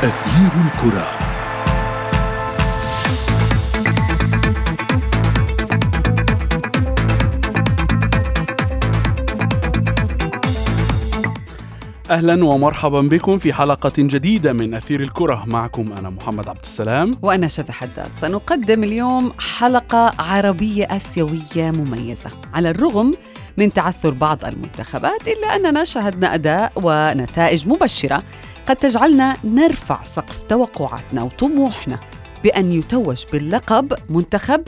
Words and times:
أثير 0.00 0.50
الكرة. 0.66 1.10
أهلا 12.10 12.44
ومرحبا 12.44 13.00
بكم 13.00 13.38
في 13.38 13.52
حلقة 13.52 13.92
جديدة 13.98 14.52
من 14.52 14.74
أثير 14.74 15.00
الكرة. 15.00 15.44
معكم 15.46 15.92
أنا 15.92 16.10
محمد 16.10 16.48
عبد 16.48 16.62
السلام. 16.62 17.10
وأنا 17.22 17.48
شذى 17.48 17.72
حداد. 17.72 18.08
سنقدم 18.14 18.84
اليوم 18.84 19.32
حلقة 19.58 20.12
عربية 20.18 20.84
آسيوية 20.84 21.40
مميزة. 21.56 22.30
على 22.54 22.70
الرغم 22.70 23.12
من 23.56 23.72
تعثر 23.72 24.10
بعض 24.10 24.44
المنتخبات 24.44 25.28
إلا 25.28 25.56
أننا 25.56 25.84
شاهدنا 25.84 26.34
أداء 26.34 26.72
ونتائج 26.76 27.68
مبشرة 27.68 28.22
قد 28.70 28.76
تجعلنا 28.76 29.36
نرفع 29.44 30.02
سقف 30.02 30.42
توقعاتنا 30.42 31.22
وطموحنا 31.22 32.00
بأن 32.44 32.72
يتوج 32.72 33.24
باللقب 33.32 33.92
منتخب 34.10 34.62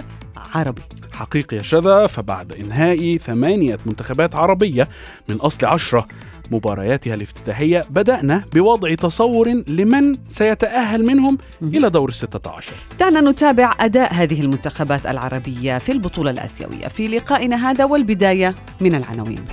عربي. 0.55 0.83
حقيقي 1.13 1.57
يا 1.57 1.63
شذا 1.63 2.07
فبعد 2.07 2.53
إنهاء 2.53 3.17
ثمانية 3.17 3.79
منتخبات 3.87 4.35
عربية 4.35 4.89
من 5.29 5.37
أصل 5.37 5.67
عشرة 5.67 6.09
مبارياتها 6.51 7.15
الافتتاحية 7.15 7.83
بدأنا 7.91 8.45
بوضع 8.53 8.95
تصور 8.95 9.49
لمن 9.69 10.13
سيتأهل 10.29 11.07
منهم 11.07 11.39
إلى 11.63 11.91
دور 11.91 12.09
الستة 12.09 12.51
عشر. 12.51 12.75
دعنا 13.01 13.31
نتابع 13.31 13.75
أداء 13.81 14.15
هذه 14.15 14.41
المنتخبات 14.41 15.07
العربية 15.07 15.79
في 15.79 15.93
البطولة 15.93 16.31
الآسيوية 16.31 16.89
في 16.89 17.09
لقائنا 17.09 17.71
هذا 17.71 17.85
والبداية 17.85 18.55
من 18.81 18.95
العناوين. 18.95 19.45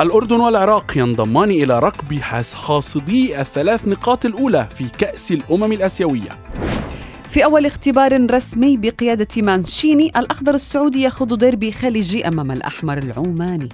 الأردن 0.00 0.40
والعراق 0.40 0.92
ينضمان 0.96 1.50
إلى 1.50 1.78
ركب 1.78 2.14
حاصدي 2.54 3.40
الثلاث 3.40 3.88
نقاط 3.88 4.24
الأولى 4.24 4.68
في 4.76 4.88
كأس 4.88 5.32
الأمم 5.32 5.72
الآسيوية. 5.72 6.38
في 7.28 7.44
أول 7.44 7.66
اختبار 7.66 8.30
رسمي 8.30 8.76
بقيادة 8.76 9.42
مانشيني 9.42 10.12
الأخضر 10.16 10.54
السعودي 10.54 11.02
يخوض 11.02 11.38
ديربي 11.38 11.72
خليجي 11.72 12.28
أمام 12.28 12.50
الأحمر 12.52 12.98
العماني. 12.98 13.68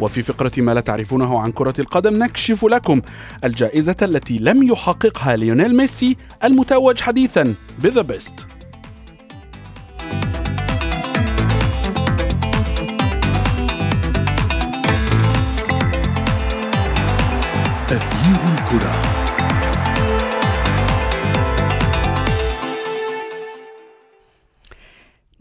وفي 0.00 0.22
فقرة 0.22 0.52
ما 0.56 0.74
لا 0.74 0.80
تعرفونه 0.80 1.40
عن 1.40 1.52
كرة 1.52 1.74
القدم 1.78 2.22
نكشف 2.22 2.64
لكم 2.64 3.00
الجائزة 3.44 3.96
التي 4.02 4.38
لم 4.38 4.62
يحققها 4.62 5.36
ليونيل 5.36 5.76
ميسي 5.76 6.16
المتوج 6.44 7.00
حديثا 7.00 7.54
ب 7.78 7.84
The 7.84 8.02
Best 8.02 8.55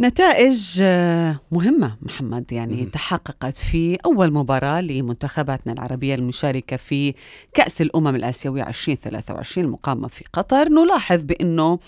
نتائج 0.05 0.79
آه، 0.81 1.39
مهمة 1.51 1.97
محمد 2.01 2.51
يعني 2.51 2.85
تحققت 2.85 3.57
في 3.57 3.97
أول 4.05 4.33
مباراة 4.33 4.81
لمنتخباتنا 4.81 5.73
العربية 5.73 6.15
المشاركة 6.15 6.77
في 6.77 7.13
كأس 7.53 7.81
الأمم 7.81 8.15
الآسيوية 8.15 8.63
2023 8.67 9.65
المقامة 9.65 10.07
في 10.07 10.23
قطر. 10.33 10.69
نلاحظ 10.69 11.21
بأنه 11.21 11.79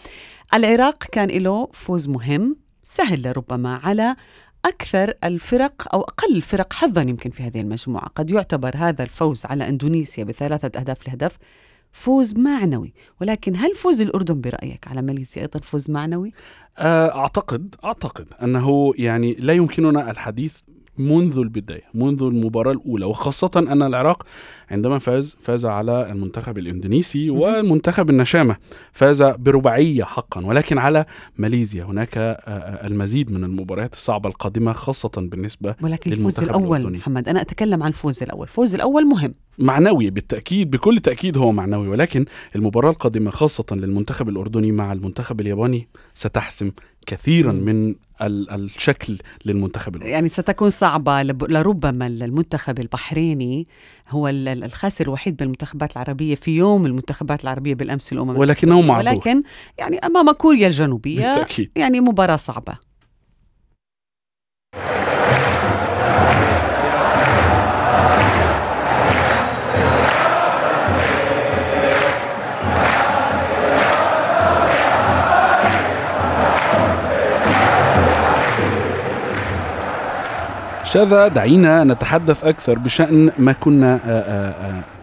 العراق 0.53 1.03
كان 1.03 1.29
له 1.29 1.69
فوز 1.73 2.07
مهم 2.07 2.55
سهل 2.83 3.27
لربما 3.27 3.75
على 3.83 4.15
أكثر 4.65 5.13
الفرق 5.23 5.93
أو 5.93 6.01
أقل 6.01 6.35
الفرق 6.35 6.73
حظا 6.73 7.01
يمكن 7.01 7.29
في 7.29 7.43
هذه 7.43 7.61
المجموعة. 7.61 8.07
قد 8.15 8.31
يعتبر 8.31 8.77
هذا 8.77 9.03
الفوز 9.03 9.45
على 9.45 9.69
إندونيسيا 9.69 10.23
بثلاثة 10.23 10.79
أهداف 10.79 11.07
لهدف 11.07 11.37
فوز 11.91 12.37
معنوي 12.37 12.93
ولكن 13.21 13.55
هل 13.55 13.75
فوز 13.75 14.01
الأردن 14.01 14.41
برأيك 14.41 14.87
على 14.87 15.01
ماليزيا 15.01 15.41
أيضا 15.41 15.59
فوز 15.59 15.91
معنوي؟ 15.91 16.33
آه، 16.77 17.15
أعتقد 17.15 17.75
أعتقد 17.83 18.27
أنه 18.43 18.93
يعني 18.97 19.33
لا 19.33 19.53
يمكننا 19.53 20.11
الحديث 20.11 20.57
منذ 20.97 21.37
البداية 21.37 21.83
منذ 21.93 22.23
المباراة 22.23 22.71
الأولى 22.71 23.05
وخاصة 23.05 23.51
أن 23.55 23.81
العراق 23.81 24.23
عندما 24.71 24.99
فاز 24.99 25.37
فاز 25.41 25.65
على 25.65 26.11
المنتخب 26.11 26.57
الإندونيسي 26.57 27.29
والمنتخب 27.29 28.09
النشامة. 28.09 28.55
فاز 28.91 29.23
برباعية 29.23 30.03
حقا 30.03 30.45
ولكن 30.45 30.77
على 30.77 31.05
ماليزيا. 31.37 31.83
هناك 31.83 32.17
آه، 32.17 32.21
آه، 32.21 32.87
المزيد 32.87 33.31
من 33.31 33.43
المباريات 33.43 33.93
الصعبة 33.93 34.29
القادمة 34.29 34.73
خاصة 34.73 35.11
بالنسبة 35.17 35.75
ولكن 35.81 36.11
الفوز 36.11 36.39
الأول 36.39 36.77
الأردني. 36.77 36.97
محمد 36.97 37.29
أنا 37.29 37.41
أتكلم 37.41 37.83
عن 37.83 37.89
الفوز 37.89 38.23
الأول. 38.23 38.43
الفوز 38.43 38.75
الأول 38.75 39.05
مهم. 39.05 39.31
معنوي 39.59 40.09
بالتأكيد 40.09 40.71
بكل 40.71 40.99
تأكيد 40.99 41.37
هو 41.37 41.51
معنوي 41.51 41.87
ولكن 41.87 42.25
المباراة 42.55 42.89
القادمة 42.89 43.31
خاصة 43.31 43.65
للمنتخب 43.71 44.29
الأردني 44.29 44.71
مع 44.71 44.93
المنتخب 44.93 45.41
الياباني 45.41 45.87
ستحسم 46.13 46.71
كثيرا 47.07 47.51
من 47.51 47.95
ال- 48.21 48.49
الشكل 48.49 49.17
للمنتخب 49.45 49.95
الأردني 49.95 50.11
يعني 50.13 50.29
ستكون 50.29 50.69
صعبة 50.69 51.23
لربما 51.23 52.07
المنتخب 52.07 52.79
البحريني 52.79 53.67
هو 54.09 54.27
ال- 54.27 54.47
ال- 54.47 54.63
الخاسر 54.63 55.05
الوحيد 55.05 55.37
بالمنتخبات 55.37 55.91
العربية 55.93 56.35
في 56.35 56.51
يوم 56.57 56.85
المنتخبات 56.85 57.43
العربية 57.43 57.73
بالأمس 57.75 58.13
الأمم 58.13 58.37
ولكنه. 58.37 58.81
معذور. 58.81 59.11
ولكن 59.13 59.43
يعني 59.77 59.97
أمام 59.97 60.31
كوريا 60.31 60.67
الجنوبية 60.67 61.35
بالتأكيد 61.35 61.71
يعني 61.75 61.99
مباراة 62.01 62.35
صعبة 62.35 62.86
شذا 80.87 81.27
دعينا 81.27 81.83
نتحدث 81.83 82.43
أكثر 82.43 82.79
بشأن 82.79 83.31
ما 83.39 83.51
كنا 83.51 83.99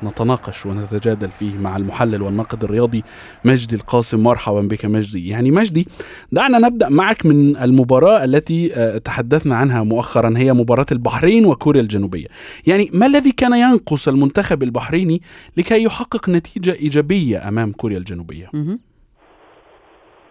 نتناقش 0.02 0.66
ونتجادل 0.66 1.28
فيه 1.28 1.58
مع 1.58 1.76
المحلل 1.76 2.22
والناقد 2.22 2.64
الرياضي 2.64 3.04
مجدي 3.44 3.76
القاسم. 3.76 4.22
مرحبا 4.22 4.60
بك 4.60 4.84
مجدي. 4.84 5.28
يعني 5.28 5.50
مجدي 5.50 5.88
دعنا 6.32 6.58
نبدأ 6.58 6.88
معك 6.88 7.26
من 7.26 7.56
المباراة 7.56 8.24
التي 8.24 8.68
تحدثنا 9.04 9.56
عنها 9.56 9.82
مؤخرا 9.82 10.34
هي 10.36 10.52
مباراة 10.52 10.86
البحرين 10.92 11.46
وكوريا 11.46 11.80
الجنوبية. 11.80 12.26
يعني 12.66 12.90
ما 12.92 13.06
الذي 13.06 13.32
كان 13.32 13.52
ينقص 13.52 14.08
المنتخب 14.08 14.62
البحريني 14.62 15.22
لكي 15.56 15.84
يحقق 15.84 16.28
نتيجة 16.28 16.74
إيجابية 16.74 17.48
أمام 17.48 17.72
كوريا 17.72 17.98
الجنوبية. 17.98 18.50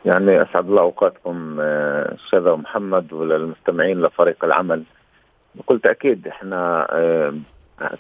يعني 0.06 0.41
أسعد 0.41 0.66
الله 0.66 0.81
أوقاتكم 0.81 1.58
آه، 1.59 2.18
شذا 2.31 2.52
ومحمد 2.52 3.14
وللمستمعين 3.14 4.02
لفريق 4.02 4.46
العمل. 4.46 4.84
بكل 5.56 5.80
تاكيد 5.80 6.28
إحنا 6.28 6.88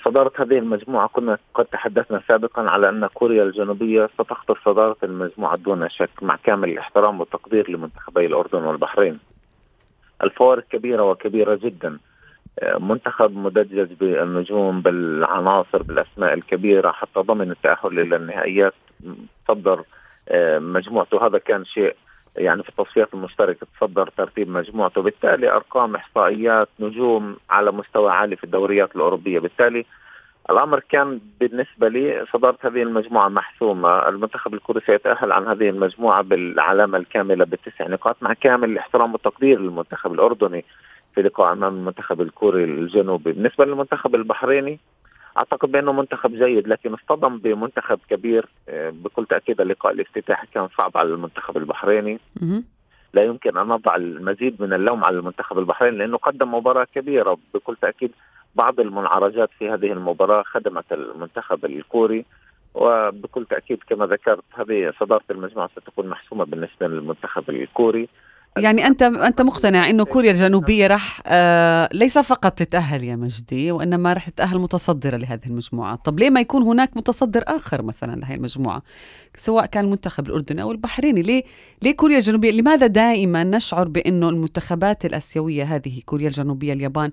صدارة 0.05 0.31
هذه 0.37 0.57
المجموعة 0.57 1.07
كنا 1.07 1.37
قد 1.53 1.65
تحدثنا 1.65 2.21
سابقا 2.27 2.61
على 2.61 2.89
أن 2.89 3.07
كوريا 3.07 3.43
الجنوبية 3.43 4.09
ستخطف 4.13 4.65
صدارة 4.65 4.97
المجموعة 5.03 5.57
دون 5.57 5.89
شك 5.89 6.23
مع 6.23 6.35
كامل 6.43 6.69
الاحترام 6.69 7.19
والتقدير 7.19 7.71
لمنتخبي 7.71 8.25
الأردن 8.25 8.63
والبحرين. 8.63 9.19
الفوارق 10.23 10.63
كبيرة 10.67 11.03
وكبيرة 11.03 11.55
جدا. 11.55 11.97
منتخب 12.79 13.37
مدجج 13.37 13.93
بالنجوم 13.93 14.81
بالعناصر 14.81 15.83
بالأسماء 15.83 16.33
الكبيرة 16.33 16.91
حتى 16.91 17.19
ضمن 17.19 17.51
التأهل 17.51 17.99
إلى 17.99 18.15
النهائيات 18.15 18.73
صدر 19.47 19.83
مجموعته. 20.59 21.25
هذا 21.27 21.37
كان 21.37 21.65
شيء 21.65 21.95
يعني 22.37 22.63
في 22.63 22.69
التصفيات 22.69 23.13
المشتركة 23.13 23.67
تصدر 23.77 24.09
ترتيب 24.17 24.49
مجموعته. 24.49 25.01
بالتالي 25.01 25.51
أرقام 25.51 25.95
إحصائيات 25.95 26.69
نجوم 26.79 27.37
على 27.49 27.71
مستوى 27.71 28.11
عالي 28.11 28.35
في 28.35 28.43
الدوريات 28.43 28.95
الأوروبية. 28.95 29.39
بالتالي 29.39 29.85
الأمر 30.49 30.79
كان 30.79 31.19
بالنسبة 31.39 31.87
لي 31.87 32.25
صدارة 32.33 32.57
هذه 32.61 32.83
المجموعة 32.83 33.29
محسومة. 33.29 34.07
المنتخب 34.07 34.53
الكوري 34.53 34.81
سيتأهل 34.85 35.31
عن 35.31 35.47
هذه 35.47 35.69
المجموعة 35.69 36.21
بالعلامة 36.21 36.97
الكاملة 36.97 37.45
بالتسع 37.45 37.87
نقاط 37.87 38.15
مع 38.21 38.33
كامل 38.33 38.69
الاحترام 38.69 39.13
والتقدير 39.13 39.59
للمنتخب 39.59 40.13
الأردني 40.13 40.65
في 41.15 41.21
لقاء 41.21 41.53
أمام 41.53 41.75
المنتخب 41.75 42.21
الكوري 42.21 42.63
الجنوبي. 42.63 43.31
بالنسبة 43.31 43.65
للمنتخب 43.65 44.15
البحريني 44.15 44.79
أعتقد 45.37 45.71
بأنه 45.71 45.91
منتخب 45.91 46.31
جيد 46.35 46.67
لكن 46.67 46.93
اصطدم 46.93 47.37
بمنتخب 47.37 47.99
كبير 48.09 48.45
آه، 48.69 48.89
بكل 48.89 49.25
تأكيد 49.25 49.61
اللقاء 49.61 49.93
الافتتاحي 49.93 50.47
كان 50.53 50.67
صعب 50.77 50.97
على 50.97 51.09
المنتخب 51.09 51.57
البحريني. 51.57 52.19
لا 53.13 53.23
يمكن 53.23 53.57
أن 53.57 53.67
نضع 53.67 53.95
المزيد 53.95 54.61
من 54.61 54.73
اللوم 54.73 55.03
على 55.03 55.17
المنتخب 55.17 55.59
البحريني 55.59 55.97
لأنه 55.97 56.17
قدم 56.17 56.53
مباراة 56.53 56.87
كبيرة. 56.95 57.37
بكل 57.53 57.75
تأكيد 57.81 58.11
بعض 58.55 58.79
المنعرجات 58.79 59.49
في 59.59 59.69
هذه 59.69 59.91
المباراة 59.91 60.43
خدمت 60.43 60.93
المنتخب 60.93 61.65
الكوري. 61.65 62.25
وبكل 62.73 63.45
تأكيد 63.45 63.79
كما 63.89 64.05
ذكرت 64.05 64.43
هذه 64.53 64.93
صدارة 64.99 65.23
المجموعة 65.31 65.69
ستكون 65.75 66.07
محسومة 66.07 66.45
بالنسبة 66.45 66.87
للمنتخب 66.87 67.49
الكوري. 67.49 68.09
يعني 68.57 68.87
انت 68.87 69.01
أنت 69.01 69.41
مقتنع 69.41 69.89
إنه 69.89 70.05
كوريا 70.05 70.31
الجنوبية 70.31 70.87
راح 70.87 71.21
آه 71.27 71.89
ليس 71.93 72.17
فقط 72.17 72.51
تتأهل 72.51 73.03
يا 73.03 73.15
مجدي 73.15 73.71
وإنما 73.71 74.13
راح 74.13 74.29
تتأهل 74.29 74.59
متصدرة 74.59 75.17
لهذه 75.17 75.45
المجموعة، 75.45 75.95
طب 75.95 76.19
ليه 76.19 76.29
ما 76.29 76.39
يكون 76.39 76.63
هناك 76.63 76.97
متصدر 76.97 77.43
آخر 77.47 77.81
مثلا 77.81 78.15
لهذه 78.15 78.35
المجموعة؟ 78.35 78.81
سواء 79.37 79.65
كان 79.65 79.85
المنتخب 79.85 80.27
الأردني 80.27 80.61
أو 80.61 80.71
البحريني، 80.71 81.21
ليه 81.21 81.43
ليه 81.81 81.95
كوريا 81.95 82.17
الجنوبية؟ 82.17 82.51
لماذا 82.51 82.87
دائما 82.87 83.43
نشعر 83.43 83.87
بأنه 83.87 84.29
المنتخبات 84.29 85.05
الآسيوية 85.05 85.63
هذه 85.63 86.01
كوريا 86.05 86.27
الجنوبية 86.27 86.73
اليابان 86.73 87.11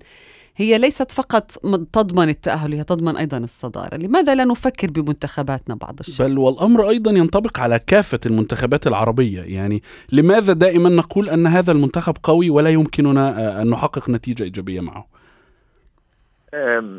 هي 0.55 0.77
ليست 0.77 1.11
فقط 1.11 1.51
تضمن 1.93 2.29
التأهل 2.29 2.73
هي 2.73 2.83
تضمن 2.83 3.17
أيضا 3.17 3.37
الصدارة. 3.37 3.97
لماذا 3.97 4.35
لا 4.35 4.45
نفكر 4.45 4.87
بمنتخباتنا 4.91 5.75
بعض 5.75 5.99
الشيء؟ 5.99 6.27
بل 6.27 6.37
والأمر 6.37 6.89
أيضا 6.89 7.11
ينطبق 7.11 7.59
على 7.59 7.79
كافة 7.79 8.19
المنتخبات 8.25 8.87
العربية. 8.87 9.41
يعني 9.41 9.81
لماذا 10.11 10.53
دائما 10.53 10.89
نقول 10.89 11.29
أن 11.29 11.47
هذا 11.47 11.71
المنتخب 11.71 12.13
قوي 12.23 12.49
ولا 12.49 12.69
يمكننا 12.69 13.61
أن 13.61 13.69
نحقق 13.69 14.09
نتيجة 14.09 14.43
إيجابية 14.43 14.81
معه؟ 14.81 15.05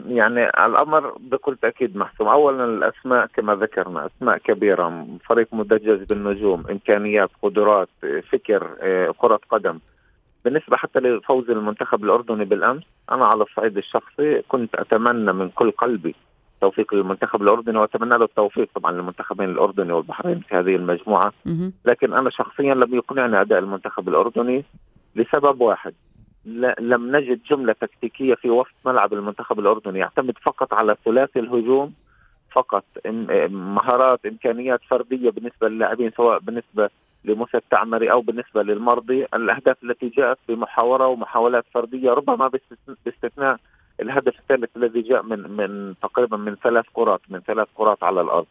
يعني 0.09 0.49
الأمر 0.67 1.19
بكل 1.19 1.57
تأكيد 1.63 1.97
محسوم، 1.97 2.29
اولا 2.29 2.65
الأسماء 2.65 3.27
كما 3.27 3.55
ذكرنا 3.55 4.07
أسماء 4.07 4.39
كبيرة، 4.39 5.07
فريق 5.29 5.49
مدجج 5.53 6.03
بالنجوم، 6.09 6.65
إمكانيات، 6.71 7.31
قدرات، 7.43 7.89
فكر، 8.33 8.77
آه، 8.83 9.15
كرة 9.19 9.41
قدم، 9.51 9.79
بالنسبة 10.45 10.77
حتى 10.77 10.99
لفوز 10.99 11.51
المنتخب 11.51 12.05
الأردني 12.05 12.45
بالأمس 12.45 12.83
أنا 13.11 13.27
على 13.27 13.43
الصعيد 13.43 13.77
الشخصي 13.77 14.43
كنت 14.49 14.75
أتمنى 14.75 15.33
من 15.33 15.49
كل 15.49 15.71
قلبي 15.71 16.15
توفيق 16.61 16.95
للمنتخب 16.95 17.43
الأردني 17.43 17.79
وأتمنى 17.79 18.19
له 18.19 18.25
التوفيق 18.25 18.69
طبعا 18.75 18.93
للمنتخبين 18.93 19.51
الأردني 19.51 19.93
والبحرين 19.93 20.41
في 20.41 20.55
هذه 20.55 20.77
المجموعة. 20.77 21.33
لكن 21.85 22.13
أنا 22.13 22.31
شخصيا 22.31 22.75
لم 22.75 22.95
يقنعني 22.95 23.41
أداء 23.41 23.59
المنتخب 23.59 24.09
الأردني 24.09 24.65
لسبب 25.17 25.61
واحد. 25.61 25.95
لم 26.81 27.17
نجد 27.17 27.41
جملة 27.51 27.73
تكتيكية 27.73 28.35
في 28.35 28.51
وسط 28.51 28.75
ملعب 28.87 29.13
المنتخب 29.13 29.59
الأردني 29.59 29.99
يعتمد 29.99 30.35
فقط 30.43 30.75
على 30.75 30.97
ثلاثي 31.05 31.39
الهجوم 31.39 31.93
فقط 32.53 32.85
مهارات 33.51 34.27
إمكانيات 34.27 34.81
فردية 34.91 35.31
بالنسبة 35.31 35.69
للاعبين 35.69 36.11
سواء 36.17 36.39
بالنسبة 36.39 36.91
لموسى 37.25 37.57
التعمري 37.57 38.11
أو 38.13 38.21
بالنسبة 38.21 38.63
للمرضي 38.63 39.27
الأهداف 39.35 39.77
التي 39.85 40.09
جاءت 40.09 40.39
بمحاوره 40.49 41.07
ومحاولات 41.07 41.65
فردية 41.75 42.11
ربما 42.11 42.51
باستثناء 43.05 43.57
الهدف 44.01 44.39
الثالث 44.39 44.77
الذي 44.77 45.01
جاء 45.01 45.23
من 45.23 45.39
من 45.57 45.95
تقريبا 46.03 46.37
من 46.37 46.55
ثلاث 46.55 46.85
كرات 46.93 47.21
من 47.29 47.41
ثلاث 47.41 47.69
كرات 47.75 48.03
على 48.03 48.21
الأرض. 48.21 48.47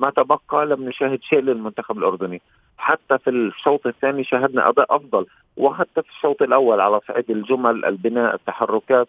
ما 0.00 0.10
تبقى 0.10 0.66
لم 0.66 0.88
نشاهد 0.88 1.22
شيء 1.22 1.40
للمنتخب 1.40 1.98
الأردني. 1.98 2.42
حتى 2.78 3.18
في 3.18 3.30
الشوط 3.30 3.86
الثاني 3.86 4.24
شاهدنا 4.24 4.68
أداء 4.68 4.96
أفضل 4.96 5.26
وحتى 5.56 6.02
في 6.02 6.08
الشوط 6.08 6.42
الأول 6.42 6.80
على 6.80 7.00
صعيد 7.08 7.30
الجمل 7.30 7.84
البناء 7.84 8.34
التحركات 8.34 9.08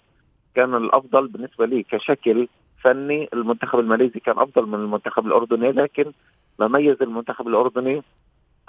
كان 0.55 0.75
الأفضل 0.75 1.27
بالنسبة 1.27 1.65
لي 1.65 1.83
كشكل 1.83 2.47
فني. 2.83 3.29
المنتخب 3.33 3.79
الماليزي 3.79 4.19
كان 4.19 4.39
أفضل 4.39 4.65
من 4.65 4.75
المنتخب 4.75 5.25
الأردني 5.27 5.71
لكن 5.71 6.11
ما 6.59 6.67
ميز 6.67 7.01
المنتخب 7.01 7.47
الأردني 7.47 8.01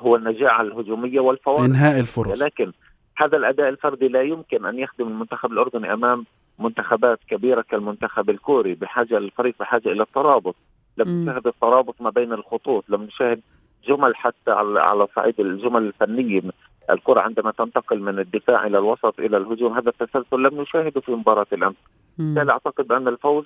هو 0.00 0.17
النجاعه 0.17 0.62
الهجومية 0.62 1.20
والفوارق. 1.20 1.61
انهاء 1.61 2.00
الفرص. 2.00 2.43
لكن 2.43 2.73
هذا 3.17 3.37
الأداء 3.37 3.69
الفردي 3.69 4.08
لا 4.08 4.23
يمكن 4.23 4.67
أن 4.67 4.79
يخدم 4.79 5.08
المنتخب 5.08 5.52
الأردني 5.52 5.93
أمام 5.93 6.25
منتخبات 6.58 7.19
كبيرة 7.29 7.64
كالمنتخب 7.69 8.31
الكوري 8.31 8.75
بحاجة 8.75 9.19
الفريق 9.19 9.55
بحاجة 9.61 9.88
إلى 9.88 10.02
الترابط. 10.02 10.55
لم 10.96 11.23
نشاهد 11.23 11.46
الترابط 11.46 11.94
ما 12.00 12.11
بين 12.11 12.32
الخطوط. 12.32 12.85
لم 12.88 13.02
نشاهد 13.02 13.41
جمل 13.88 14.17
حتى 14.17 14.50
على 14.50 15.06
صعيد 15.17 15.41
الجمل 15.41 15.82
الفنية. 15.82 16.43
الكرة 16.90 17.20
عندما 17.20 17.50
تنتقل 17.50 18.00
من 18.00 18.19
الدفاع 18.19 18.67
إلى 18.67 18.79
الوسط 18.79 19.20
إلى 19.20 19.37
الهجوم 19.37 19.73
هذا 19.73 19.88
التسلسل 19.88 20.43
لم 20.43 20.61
نشاهده 20.61 21.00
في 21.00 21.12
مباراة 21.12 21.47
الأمس. 21.52 21.76
بالتالي 22.19 22.52
أعتقد 22.52 22.93
أن 22.93 23.08
الفوز 23.08 23.44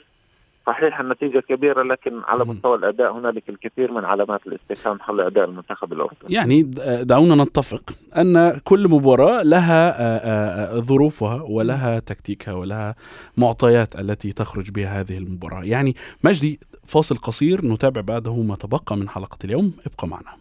صحيح 0.69 1.00
النتيجة 1.00 1.41
كبيرة 1.49 1.82
لكن 1.82 2.20
على 2.25 2.44
مستوى 2.44 2.76
الأداء 2.76 3.12
هنالك 3.12 3.49
الكثير 3.49 3.93
من 3.93 4.05
علامات 4.05 4.41
الاستفهام 4.47 5.00
حول 5.00 5.20
أداء 5.20 5.44
المنتخب 5.44 5.93
الأردني 5.93 6.35
يعني 6.35 6.62
دعونا 7.03 7.44
نتفق 7.44 7.82
أن 8.17 8.61
كل 8.65 8.88
مباراة 8.88 9.43
لها 9.43 10.81
ظروفها 10.81 11.43
ولها 11.43 11.99
تكتيكها 11.99 12.55
ولها 12.55 12.94
معطيات 13.37 13.97
التي 13.97 14.32
تخرج 14.32 14.70
بها 14.70 15.00
هذه 15.00 15.19
المباراة. 15.19 15.62
يعني 15.65 15.94
مجدي 16.25 16.61
فاصل 16.87 17.17
قصير 17.17 17.67
نتابع 17.67 18.00
بعده 18.00 18.43
ما 18.43 18.56
تبقى 18.56 18.97
من 18.97 19.09
حلقة 19.09 19.38
اليوم. 19.44 19.73
ابقى 19.87 20.09
معنا. 20.09 20.32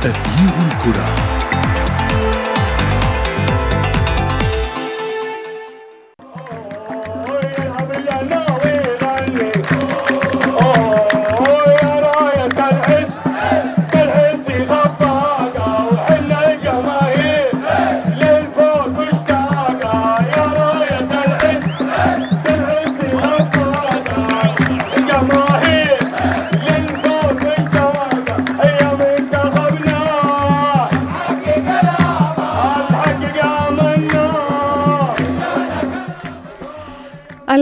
تغيير 0.00 0.54
الكرة. 0.66 1.37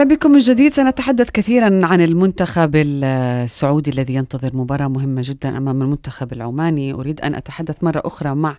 بكم 0.08 0.30
من 0.30 0.38
جديد. 0.38 0.72
سنتحدث 0.72 1.30
كثيرا 1.30 1.86
عن 1.86 2.00
المنتخب 2.00 2.70
السعودي 2.76 3.90
الذي 3.90 4.14
ينتظر 4.14 4.56
مباراة 4.56 4.88
مهمة 4.88 5.22
جدا 5.24 5.56
أمام 5.56 5.82
المنتخب 5.82 6.32
العماني. 6.32 6.92
أريد 6.92 7.20
أن 7.20 7.34
أتحدث 7.34 7.84
مرة 7.84 8.02
أخرى 8.04 8.34
مع 8.34 8.56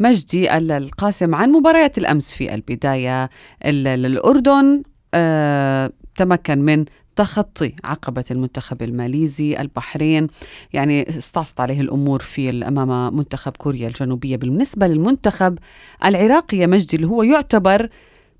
مجدي 0.00 0.56
القاسم 0.56 1.34
عن 1.34 1.52
مباريات 1.52 1.98
الأمس 1.98 2.32
في 2.32 2.54
البداية. 2.54 3.30
الأردن 3.64 4.82
آه 5.14 5.92
تمكن 6.16 6.58
من 6.58 6.84
تخطي 7.16 7.72
عقبة 7.84 8.24
المنتخب 8.30 8.82
الماليزي 8.82 9.60
البحرين. 9.60 10.26
يعني 10.72 11.08
استعصت 11.08 11.60
عليه 11.60 11.80
الأمور 11.80 12.20
في 12.20 12.50
أمام 12.50 13.16
منتخب 13.16 13.52
كوريا 13.56 13.88
الجنوبية. 13.88 14.36
بالنسبة 14.36 14.86
للمنتخب 14.86 15.58
العراقي 16.04 16.66
مجدي 16.66 16.96
اللي 16.96 17.06
هو 17.06 17.22
يعتبر 17.22 17.88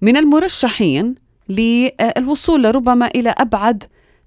من 0.03 0.17
المرشحين 0.17 1.28
للوصول 1.49 2.75
ربما 2.75 3.07
إلى 3.07 3.35
أبعد 3.39 3.85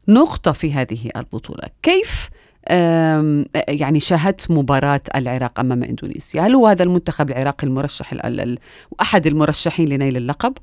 نقطة 0.10 0.52
في 0.52 0.74
هذه 0.74 1.10
البطولة. 1.18 1.64
كيف 1.84 2.30
يعني 3.68 4.00
شاهدت 4.00 4.52
مباراة 4.52 5.02
العراق 5.16 5.60
أمام 5.60 5.84
إندونيسيا؟ 5.84 6.42
هل 6.42 6.56
هو 6.56 6.68
هذا 6.68 6.84
المنتخب 6.84 7.30
العراقي 7.30 7.68
المرشح 7.68 8.14
أحد 9.02 9.28
المرشحين 9.28 9.90
لنيل 9.90 10.18
اللقب؟ 10.18 10.54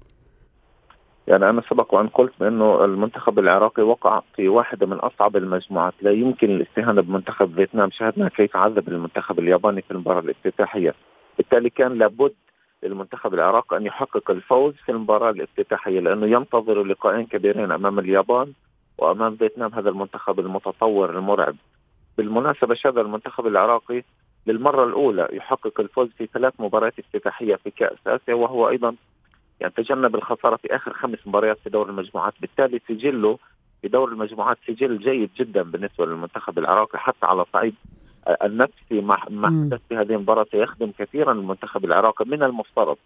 يعني 1.29 1.51
أنا 1.51 1.63
سبق 1.71 1.95
وأن 1.95 2.09
قلت 2.09 2.33
بأنه 2.41 2.85
المنتخب 2.85 3.39
العراقي 3.39 3.83
وقع 3.83 4.23
في 4.37 4.49
واحدة 4.49 4.87
من 4.87 4.97
أصعب 4.97 5.37
المجموعات. 5.37 5.95
لا 6.03 6.13
يمكن 6.13 6.51
الاستهانة 6.51 7.03
بمنتخب 7.03 7.55
فيتنام. 7.55 7.91
شاهدنا 7.91 8.29
كيف 8.29 8.57
عذب 8.57 8.89
المنتخب 8.89 9.39
الياباني 9.39 9.83
في 9.83 9.91
المباراة 9.91 10.21
الافتتاحية. 10.21 10.95
بالتالي 11.39 11.71
كان 11.71 11.93
لابد 11.99 12.35
للمنتخب 12.83 13.35
العراقي 13.35 13.77
أن 13.77 13.87
يحقق 13.87 14.31
الفوز 14.31 14.75
في 14.75 14.93
المباراة 14.93 15.31
الافتتاحية 15.31 16.01
لأنه 16.01 16.27
ينتظر 16.27 16.85
لقاءين 16.85 17.27
كبيرين 17.27 17.73
أمام 17.73 17.99
اليابان 17.99 18.53
وأمام 18.99 19.37
فيتنام 19.37 19.75
هذا 19.75 19.89
المنتخب 19.91 20.41
المتطور 20.41 21.11
المرعب. 21.11 21.57
بالمناسبة 22.19 22.75
شهد 22.75 22.99
المنتخب 22.99 23.47
العراقي 23.47 24.03
للمرة 24.47 24.85
الأولى 24.85 25.29
يحقق 25.33 25.81
الفوز 25.81 26.09
في 26.19 26.27
ثلاث 26.27 26.53
مباريات 26.59 26.99
افتتاحية 26.99 27.55
في 27.55 27.71
كأس 27.71 27.99
آسيا 28.07 28.35
وهو 28.35 28.69
أيضا 28.69 28.95
يعني 29.61 29.73
تجنب 29.77 30.15
الخسارة 30.15 30.57
في 30.57 30.77
آخر 30.77 30.93
خمس 30.93 31.19
مباريات 31.27 31.59
في 31.59 31.71
دور 31.71 31.89
المجموعات، 31.89 32.35
بالتالي 32.41 32.81
سجله 32.89 33.39
في 33.83 33.89
دور 33.89 34.09
المجموعات 34.09 34.59
سجل 34.67 34.99
جيد 34.99 35.31
جدا 35.37 35.63
بالنسبة 35.63 36.07
للمنتخب 36.07 36.59
العراقي 36.59 36.99
حتى 36.99 37.27
على 37.27 37.45
صعيد 37.53 37.75
النفسي 38.29 39.01
ما 39.01 39.17
حدث 39.47 39.81
في 39.89 39.97
هذه 39.97 40.13
المباراة 40.15 40.47
سيخدم 40.51 40.93
كثيرا 40.99 41.33
المنتخب 41.33 41.85
العراقي 41.85 42.25
من 42.25 42.43
المفترض 42.43 42.97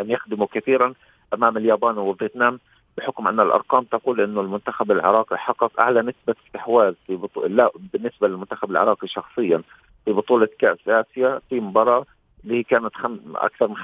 أن 0.00 0.10
يخدمه 0.10 0.46
كثيرا 0.46 0.94
أمام 1.34 1.56
اليابان 1.56 1.98
وفيتنام 1.98 2.60
بحكم 2.98 3.28
أن 3.28 3.40
الأرقام 3.40 3.84
تقول 3.84 4.20
انه 4.20 4.40
المنتخب 4.40 4.90
العراقي 4.90 5.38
حقق 5.38 5.80
أعلى 5.80 6.00
نسبة 6.00 6.34
استحواذ 6.46 6.94
في 7.06 7.16
بطولة 7.16 7.48
لا 7.48 7.70
بالنسبة 7.92 8.28
للمنتخب 8.28 8.70
العراقي 8.70 9.08
شخصيا 9.08 9.62
في 10.04 10.12
بطولة 10.12 10.48
كأس 10.58 10.88
آسيا 10.88 11.40
في 11.50 11.60
مباراة 11.60 12.04
اللي 12.44 12.62
كانت 12.62 12.94
خم... 12.94 13.18
أكثر 13.34 13.68
من 13.68 13.76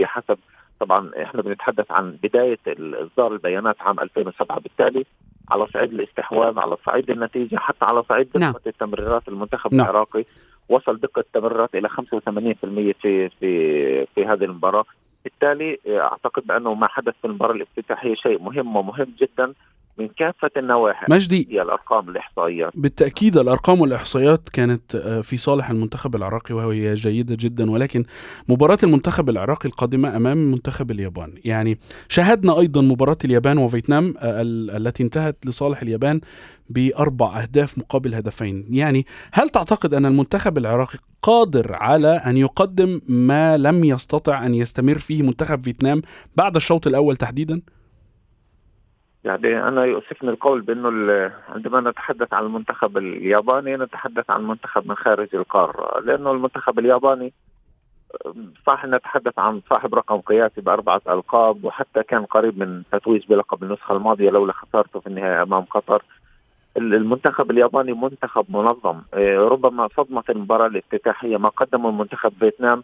65% 0.00 0.04
حسب 0.04 0.38
طبعا 0.80 1.10
إحنا 1.22 1.42
بنتحدث 1.42 1.90
عن 1.90 2.18
بداية 2.22 2.58
إصدار 2.78 3.32
البيانات 3.32 3.76
عام 3.80 4.00
2007 4.00 4.60
بالتالي 4.60 5.06
على 5.50 5.66
صعيد 5.66 5.92
الاستحواذ 5.92 6.58
على 6.58 6.76
صعيد 6.86 7.10
النتيجة 7.10 7.56
حتى 7.56 7.84
على 7.84 8.02
صعيد 8.02 8.28
نعم. 8.40 8.54
التمريرات 8.66 9.28
المنتخب 9.28 9.74
نعم. 9.74 9.86
العراقي 9.86 10.24
وصل 10.68 10.96
دقة 11.00 11.20
التمريرات 11.20 11.74
إلى 11.74 11.88
85% 11.88 11.92
في 13.02 13.28
في 13.28 14.06
في 14.06 14.26
هذه 14.26 14.44
المباراة 14.44 14.84
بالتالي 15.24 15.78
أعتقد 15.88 16.46
بأنه 16.46 16.74
ما 16.74 16.86
حدث 16.88 17.14
في 17.22 17.26
المباراة 17.26 17.52
الافتتاحية 17.52 18.14
شيء 18.14 18.42
مهم 18.42 18.76
ومهم 18.76 19.14
جدا 19.18 19.52
من 19.98 20.08
كافة 20.08 20.50
النواحي 20.56 21.06
مجدي 21.10 21.48
هي 21.50 21.62
الأرقام 21.62 22.08
الإحصائيات. 22.08 22.72
بالتأكيد 22.74 23.38
الأرقام 23.38 23.80
والإحصائيات 23.80 24.48
كانت 24.48 24.94
آه، 24.94 25.20
في 25.20 25.36
صالح 25.36 25.70
المنتخب 25.70 26.16
العراقي 26.16 26.54
وهي 26.54 26.94
جيدة 26.94 27.36
جدا 27.40 27.70
ولكن 27.70 28.04
مباراة 28.48 28.78
المنتخب 28.82 29.28
العراقي 29.28 29.68
القادمة 29.68 30.16
أمام 30.16 30.36
منتخب 30.36 30.90
اليابان. 30.90 31.34
يعني 31.44 31.78
شاهدنا 32.08 32.58
أيضا 32.58 32.80
مباراة 32.80 33.18
اليابان 33.24 33.58
وفيتنام 33.58 34.14
آه، 34.18 34.42
التي 34.76 35.02
انتهت 35.02 35.36
لصالح 35.46 35.82
اليابان 35.82 36.20
بأربع 36.70 37.42
أهداف 37.42 37.78
مقابل 37.78 38.14
هدفين. 38.14 38.66
يعني 38.70 39.06
هل 39.32 39.48
تعتقد 39.48 39.94
أن 39.94 40.06
المنتخب 40.06 40.58
العراقي 40.58 40.98
قادر 41.22 41.74
على 41.74 42.08
أن 42.08 42.36
يقدم 42.36 43.00
ما 43.08 43.56
لم 43.56 43.84
يستطع 43.84 44.46
أن 44.46 44.54
يستمر 44.54 44.98
فيه 44.98 45.22
منتخب 45.22 45.64
فيتنام 45.64 46.02
بعد 46.36 46.56
الشوط 46.56 46.86
الأول 46.86 47.16
تحديدا؟ 47.16 47.60
يعني 49.28 49.68
أنا 49.68 49.84
يؤسفني 49.84 50.30
القول 50.30 50.60
بأنه 50.60 50.88
عندما 51.48 51.90
نتحدث 51.90 52.34
عن 52.34 52.44
المنتخب 52.44 52.98
الياباني 52.98 53.76
نتحدث 53.76 54.30
عن 54.30 54.46
منتخب 54.46 54.88
من 54.88 54.94
خارج 54.94 55.28
القارة. 55.34 56.00
لأنه 56.00 56.30
المنتخب 56.30 56.78
الياباني 56.78 57.32
صح 58.66 58.86
نتحدث 58.86 59.38
عن 59.38 59.60
صاحب 59.70 59.94
رقم 59.94 60.20
قياسي 60.20 60.60
بأربعة 60.60 61.00
ألقاب 61.08 61.64
وحتى 61.64 62.02
كان 62.02 62.24
قريب 62.24 62.58
من 62.58 62.82
تتويج 62.92 63.26
بلقب 63.28 63.62
النسخة 63.62 63.96
الماضية 63.96 64.30
لولا 64.30 64.52
خسارته 64.52 65.00
في 65.00 65.06
النهاية 65.06 65.42
أمام 65.42 65.64
قطر. 65.64 66.02
المنتخب 66.76 67.50
الياباني 67.50 67.92
منتخب 67.92 68.44
منظم. 68.48 69.00
إيه، 69.14 69.38
ربما 69.38 69.88
صدمة 69.96 70.24
المباراة 70.30 70.66
الافتتاحية 70.66 71.36
ما 71.36 71.48
قدمه 71.48 71.88
المنتخب 71.88 72.32
فيتنام 72.38 72.82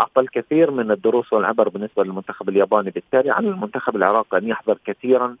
أعطى 0.00 0.20
الكثير 0.20 0.70
من 0.70 0.90
الدروس 0.90 1.32
والعبر 1.32 1.68
بالنسبة 1.68 2.04
للمنتخب 2.04 2.48
الياباني. 2.48 2.90
بالتالي 2.90 3.30
على 3.30 3.48
المنتخب 3.48 3.96
العراقي 3.96 4.38
أن 4.38 4.48
يحذر 4.48 4.78
كثيرا 4.84 5.36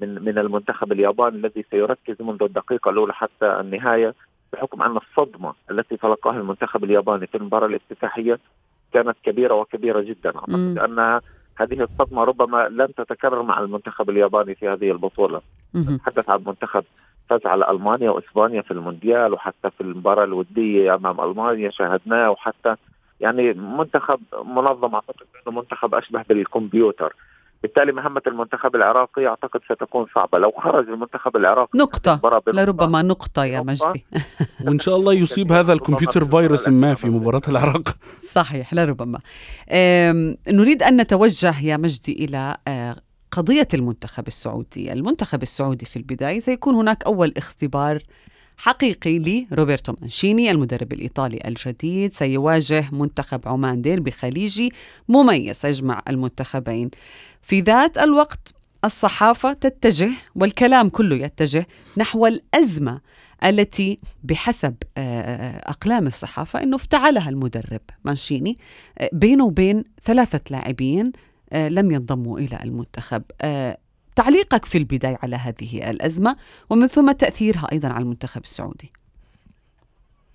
من 0.00 0.24
من 0.24 0.38
المنتخب 0.38 0.92
الياباني 0.92 1.36
الذي 1.36 1.64
سيركز 1.70 2.22
منذ 2.22 2.42
الدقيقة 2.42 2.90
الأولى 2.90 3.12
حتى 3.12 3.60
النهاية 3.60 4.14
بحكم 4.52 4.82
أن 4.82 4.96
الصدمة 4.96 5.52
التي 5.70 5.96
تلقاها 5.96 6.36
المنتخب 6.36 6.84
الياباني 6.84 7.26
في 7.26 7.36
المباراة 7.36 7.66
الافتتاحية 7.66 8.38
كانت 8.92 9.16
كبيرة 9.22 9.54
وكبيرة 9.54 10.00
جدا. 10.00 10.32
أعتقد 10.36 10.78
انها 10.78 11.20
هذه 11.56 11.82
الصدمة 11.82 12.24
ربما 12.24 12.68
لن 12.68 12.94
تتكرر 12.94 13.42
مع 13.42 13.60
المنتخب 13.60 14.10
الياباني 14.10 14.54
في 14.54 14.68
هذه 14.68 14.90
البطولة. 14.90 15.40
نتحدث 15.94 16.30
عن 16.30 16.42
منتخب 16.46 16.84
فاز 17.30 17.46
على 17.46 17.70
ألمانيا 17.70 18.10
وإسبانيا 18.10 18.62
في 18.62 18.70
المونديال 18.70 19.32
وحتى 19.32 19.70
في 19.70 19.80
المباراة 19.80 20.24
الودية 20.24 20.94
أمام 20.94 21.20
ألمانيا 21.20 21.70
شاهدناه. 21.70 22.30
وحتى 22.30 22.74
يعني 23.20 23.52
منتخب 23.52 24.20
منظم 24.44 24.94
أعتقد 24.94 25.26
أنه 25.46 25.56
منتخب 25.56 25.94
أشبه 25.94 26.24
بالكمبيوتر. 26.28 27.14
بالتالي 27.66 27.92
مهمة 27.92 28.22
المنتخب 28.26 28.74
العراقي 28.76 29.26
أعتقد 29.26 29.60
ستكون 29.64 30.06
صعبة. 30.14 30.38
لو 30.38 30.50
خرج 30.50 30.88
المنتخب 30.88 31.36
العراقي 31.36 31.78
نقطة. 31.78 32.20
لربما 32.46 33.02
نقطة 33.02 33.44
يا 33.44 33.60
مجدي. 33.60 34.04
وإن 34.66 34.78
شاء 34.78 34.96
الله 34.96 35.12
يصيب 35.22 35.52
هذا 35.52 35.72
الكمبيوتر 35.76 36.24
فيروس 36.24 36.68
ما 36.68 36.94
في 36.94 37.08
مباراة 37.08 37.42
العراق. 37.48 37.88
صحيح 38.30 38.74
لربما. 38.74 39.18
نريد 40.48 40.82
أن 40.82 41.00
نتوجه 41.00 41.64
يا 41.64 41.76
مجدي 41.76 42.24
إلى 42.24 42.56
آه، 42.68 42.96
قضية 43.30 43.68
المنتخب 43.74 44.26
السعودي. 44.26 44.92
المنتخب 44.92 45.42
السعودي 45.42 45.86
في 45.86 45.96
البداية 45.96 46.40
سيكون 46.40 46.74
هناك 46.74 47.04
أول 47.04 47.32
اختبار 47.36 47.98
حقيقي 48.56 49.18
لروبرتو 49.50 49.94
مانشيني 50.00 50.50
المدرب 50.50 50.92
الإيطالي 50.92 51.40
الجديد 51.44 52.14
سيواجه 52.14 52.84
منتخب 52.92 53.48
عمان 53.48 53.82
ديربي 53.82 54.10
خليجي 54.10 54.72
مميز 55.08 55.66
يجمع 55.66 56.02
المنتخبين. 56.08 56.90
في 57.42 57.60
ذات 57.60 57.98
الوقت 57.98 58.54
الصحافة 58.84 59.52
تتجه 59.52 60.10
والكلام 60.34 60.88
كله 60.88 61.16
يتجه 61.16 61.66
نحو 61.96 62.26
الأزمة 62.26 63.00
التي 63.44 63.98
بحسب 64.24 64.74
آه، 64.98 65.70
أقلام 65.70 66.06
الصحافة 66.06 66.62
أنه 66.62 66.76
افتعلها 66.76 67.28
المدرب 67.28 67.80
مانشيني. 68.04 68.56
آه، 68.98 69.10
بينه 69.12 69.44
وبين 69.44 69.84
ثلاثة 70.02 70.40
لاعبين 70.50 71.12
آه، 71.52 71.68
لم 71.68 71.90
ينضموا 71.90 72.38
إلى 72.38 72.58
المنتخب. 72.64 73.22
تعليقك 74.16 74.64
في 74.64 74.78
البداية 74.78 75.18
على 75.22 75.36
هذه 75.36 75.90
الأزمة 75.90 76.36
ومن 76.70 76.86
ثم 76.86 77.12
تأثيرها 77.12 77.66
أيضا 77.72 77.88
على 77.88 78.02
المنتخب 78.02 78.40
السعودي. 78.40 78.90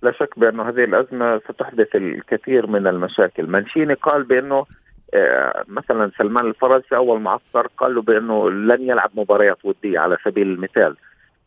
لا 0.02 0.12
شك 0.12 0.38
بأن 0.38 0.60
هذه 0.60 0.84
الأزمة 0.84 1.38
ستحدث 1.38 1.96
الكثير 1.96 2.66
من 2.66 2.86
المشاكل. 2.86 3.46
منشيني 3.46 3.94
قال 3.94 4.22
بأنه 4.22 4.66
آه، 5.14 5.64
مثلا 5.68 6.10
سلمان 6.18 6.46
الفرج 6.46 6.82
في 6.82 6.96
أول 6.96 7.20
معسكر 7.20 7.66
قال 7.78 7.94
له 7.94 8.02
بأنه 8.02 8.50
لن 8.50 8.82
يلعب 8.82 9.10
مباريات 9.14 9.64
ودية 9.64 9.98
على 9.98 10.16
سبيل 10.24 10.46
المثال. 10.46 10.96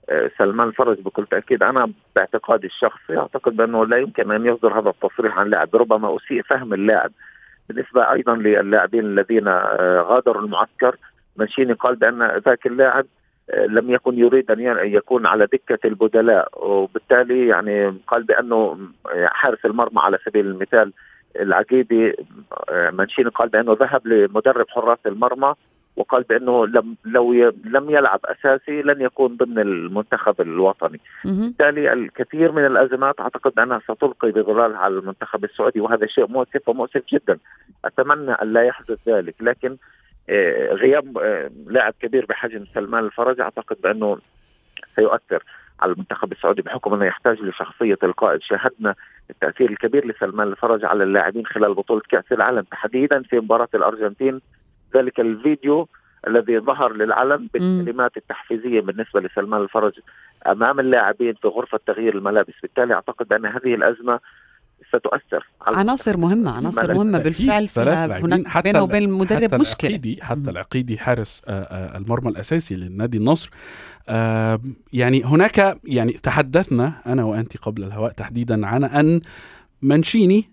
آه، 0.09 0.31
سلمان 0.37 0.67
الفرج 0.67 0.99
بكل 1.01 1.25
تأكيد. 1.25 1.63
أنا 1.63 1.91
باعتقادي 2.15 2.67
الشخصي 2.67 3.17
أعتقد 3.17 3.55
بأنه 3.55 3.85
لا 3.85 3.97
يمكن 3.97 4.31
أن 4.31 4.45
يصدر 4.45 4.79
هذا 4.79 4.89
التصريح 4.89 5.37
عن 5.37 5.49
لاعب. 5.49 5.75
ربما 5.75 6.17
أسيء 6.17 6.41
فهم 6.41 6.73
اللاعب. 6.73 7.11
بالنسبة 7.69 8.11
أيضا 8.11 8.35
للاعبين 8.35 9.05
الذين 9.05 9.47
آه، 9.47 10.05
غادروا 10.09 10.41
المعسكر 10.41 10.95
مانشيني 11.35 11.73
قال 11.73 11.95
بان 11.95 12.41
ذاك 12.45 12.67
اللاعب 12.67 13.05
آه، 13.49 13.65
لم 13.65 13.91
يكن 13.91 14.19
يريد 14.19 14.51
أن 14.51 14.59
يكون 14.93 15.25
على 15.25 15.45
دكة 15.45 15.87
البدلاء 15.87 16.49
وبالتالي 16.67 17.47
يعني 17.47 17.97
قال 18.07 18.23
بانه 18.23 18.77
حارس 19.25 19.65
المرمى 19.65 19.99
على 20.01 20.17
سبيل 20.25 20.45
المثال 20.45 20.93
العقيدي 21.39 22.15
آه، 22.69 22.89
مانشيني 22.89 23.29
قال 23.29 23.49
بانه 23.49 23.77
ذهب 23.79 24.07
لمدرب 24.07 24.65
حراس 24.69 24.99
المرمى 25.05 25.53
وقال 25.95 26.23
بانه 26.23 26.67
لم 26.67 26.95
لو 27.05 27.33
لم 27.65 27.89
يلعب 27.89 28.19
أساسي 28.25 28.81
لن 28.81 29.01
يكون 29.01 29.37
ضمن 29.37 29.59
المنتخب 29.59 30.41
الوطني. 30.41 30.99
بالتالي 31.25 31.93
الكثير 31.93 32.51
من 32.51 32.65
الأزمات 32.65 33.19
أعتقد 33.19 33.59
أنها 33.59 33.79
ستلقي 33.79 34.31
بظلالها 34.31 34.77
على 34.77 34.93
المنتخب 34.93 35.43
السعودي 35.43 35.79
وهذا 35.81 36.07
شيء 36.07 36.27
مؤسف 36.27 36.69
ومؤسف 36.69 37.03
جدا. 37.13 37.37
أتمنى 37.85 38.31
أن 38.31 38.53
لا 38.53 38.63
يحدث 38.63 39.09
ذلك 39.09 39.35
لكن 39.41 39.69
آه، 39.71 39.77
غياب 40.71 41.17
آه، 41.17 41.51
لاعب 41.67 41.93
كبير 41.99 42.25
بحجم 42.25 42.65
سلمان 42.73 43.05
الفرج. 43.05 43.39
أعتقد 43.39 43.77
بأنه 43.81 44.17
سيؤثر 44.95 45.43
على 45.79 45.91
المنتخب 45.91 46.31
السعودي 46.31 46.61
بحكم 46.61 46.93
أنه 46.93 47.05
يحتاج 47.05 47.41
لشخصية 47.41 47.97
القائد، 48.03 48.41
شاهدنا 48.41 48.95
التأثير 49.29 49.69
الكبير 49.69 50.07
لسلمان 50.07 50.47
الفرج 50.47 50.85
على 50.85 51.03
اللاعبين 51.03 51.45
خلال 51.45 51.73
بطولة 51.73 52.01
كأس 52.09 52.31
العالم. 52.31 52.61
تحديدا 52.61 53.23
في 53.23 53.39
مباراة 53.39 53.69
الأرجنتين 53.75 54.41
ذلك 54.95 55.19
الفيديو 55.19 55.87
الذي 56.27 56.59
ظهر 56.59 56.93
للعلم 56.93 57.49
بالكلمات 57.53 58.17
التحفيزية 58.17 58.81
بالنسبة 58.81 59.21
لسلمان 59.21 59.61
الفرج 59.61 59.99
أمام 60.47 60.79
اللاعبين 60.79 61.33
في 61.33 61.47
غرفة 61.47 61.79
تغيير 61.87 62.15
الملابس، 62.15 62.53
بالتالي 62.61 62.93
أعتقد 62.93 63.33
ان 63.33 63.45
هذه 63.45 63.75
الأزمة 63.75 64.19
ستؤثر 64.89 65.47
على 65.67 65.77
عناصر 65.77 66.17
مهمة 66.17 66.51
عناصر 66.51 66.93
مهمة 66.93 67.17
بالفعل 67.17 67.69
هناك 67.77 68.47
حتى 68.47 68.71
بينه 68.71 68.83
وبين 68.83 69.03
المدرب 69.03 69.43
حتى 69.43 69.57
مشكلة. 69.57 69.89
العقيدي 69.89 70.19
حتى 70.21 70.49
العقيدي 70.49 70.97
حارس 70.97 71.41
آه، 71.47 71.51
آه، 71.51 71.97
المرمى 71.97 72.29
الأساسي 72.29 72.75
للنادي 72.75 73.17
النصر. 73.17 73.49
آه، 74.09 74.59
يعني 74.93 75.23
هناك 75.23 75.77
يعني 75.83 76.11
تحدثنا 76.11 76.93
أنا 77.05 77.23
وأنت 77.23 77.57
قبل 77.57 77.83
الهواء 77.83 78.11
تحديدا 78.11 78.67
عن 78.67 78.83
أن 78.83 79.21
منشيني 79.85 80.49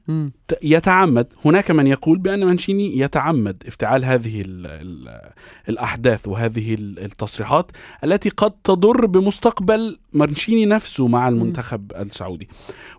يتعمد. 0.63 1.27
هناك 1.45 1.71
من 1.71 1.87
يقول 1.87 2.19
بأن 2.19 2.47
منشيني 2.47 2.99
يتعمد 2.99 3.63
افتعال 3.67 4.05
هذه 4.05 4.41
ال 4.41 4.67
ال 4.67 5.21
الأحداث 5.69 6.29
وهذه 6.29 6.75
التصريحات 6.79 7.71
التي 8.05 8.29
قد 8.29 8.51
تضر 8.51 9.07
بمستقبل 9.07 9.99
منشيني 10.13 10.67
نفسه 10.67 11.09
مع 11.09 11.29
المنتخب 11.29 11.93
السعودي. 11.93 12.49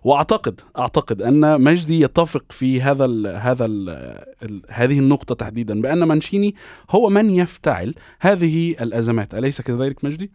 وأعتقد 0.04 0.60
أعتقد 0.78 1.22
أن 1.22 1.60
مجدي 1.60 2.00
يتفق 2.00 2.44
في 2.50 2.80
هذا 2.80 3.04
ال 3.04 3.26
هذا 3.26 3.64
ال 3.64 4.62
هذه 4.70 4.98
النقطة 4.98 5.34
تحديدا 5.34 5.80
بأن 5.80 6.08
منشيني 6.08 6.54
هو 6.90 7.08
من 7.08 7.30
يفتعل 7.30 7.94
هذه 8.20 8.70
الأزمات. 8.70 9.34
أليس 9.34 9.60
كذلك 9.60 10.04
مجدي؟ 10.04 10.30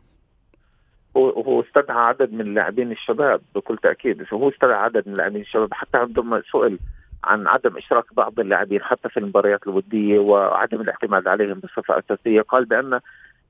هو 1.18 1.62
استدعى 1.62 1.98
عدد 1.98 2.34
من 2.34 2.42
اللاعبين 2.42 2.92
الشباب 2.92 3.42
بكل 3.56 3.78
تأكيد. 3.78 4.26
هو 4.34 4.50
استدعى 4.50 4.78
عدد 4.84 5.08
من 5.08 5.14
اللاعبين 5.14 5.42
الشباب 5.42 5.74
حتى 5.74 5.98
عندما 5.98 6.42
سئل 6.52 6.80
عن 7.24 7.48
عدم 7.48 7.78
إشراك 7.78 8.14
بعض 8.14 8.40
اللاعبين 8.40 8.84
حتى 8.84 9.10
في 9.10 9.18
المباريات 9.18 9.68
الودية 9.68 10.20
وعدم 10.20 10.82
الاعتماد 10.82 11.28
عليهم 11.28 11.60
بصفه 11.60 12.00
اساسيه 12.00 12.42
قال 12.42 12.66
بأن 12.66 13.00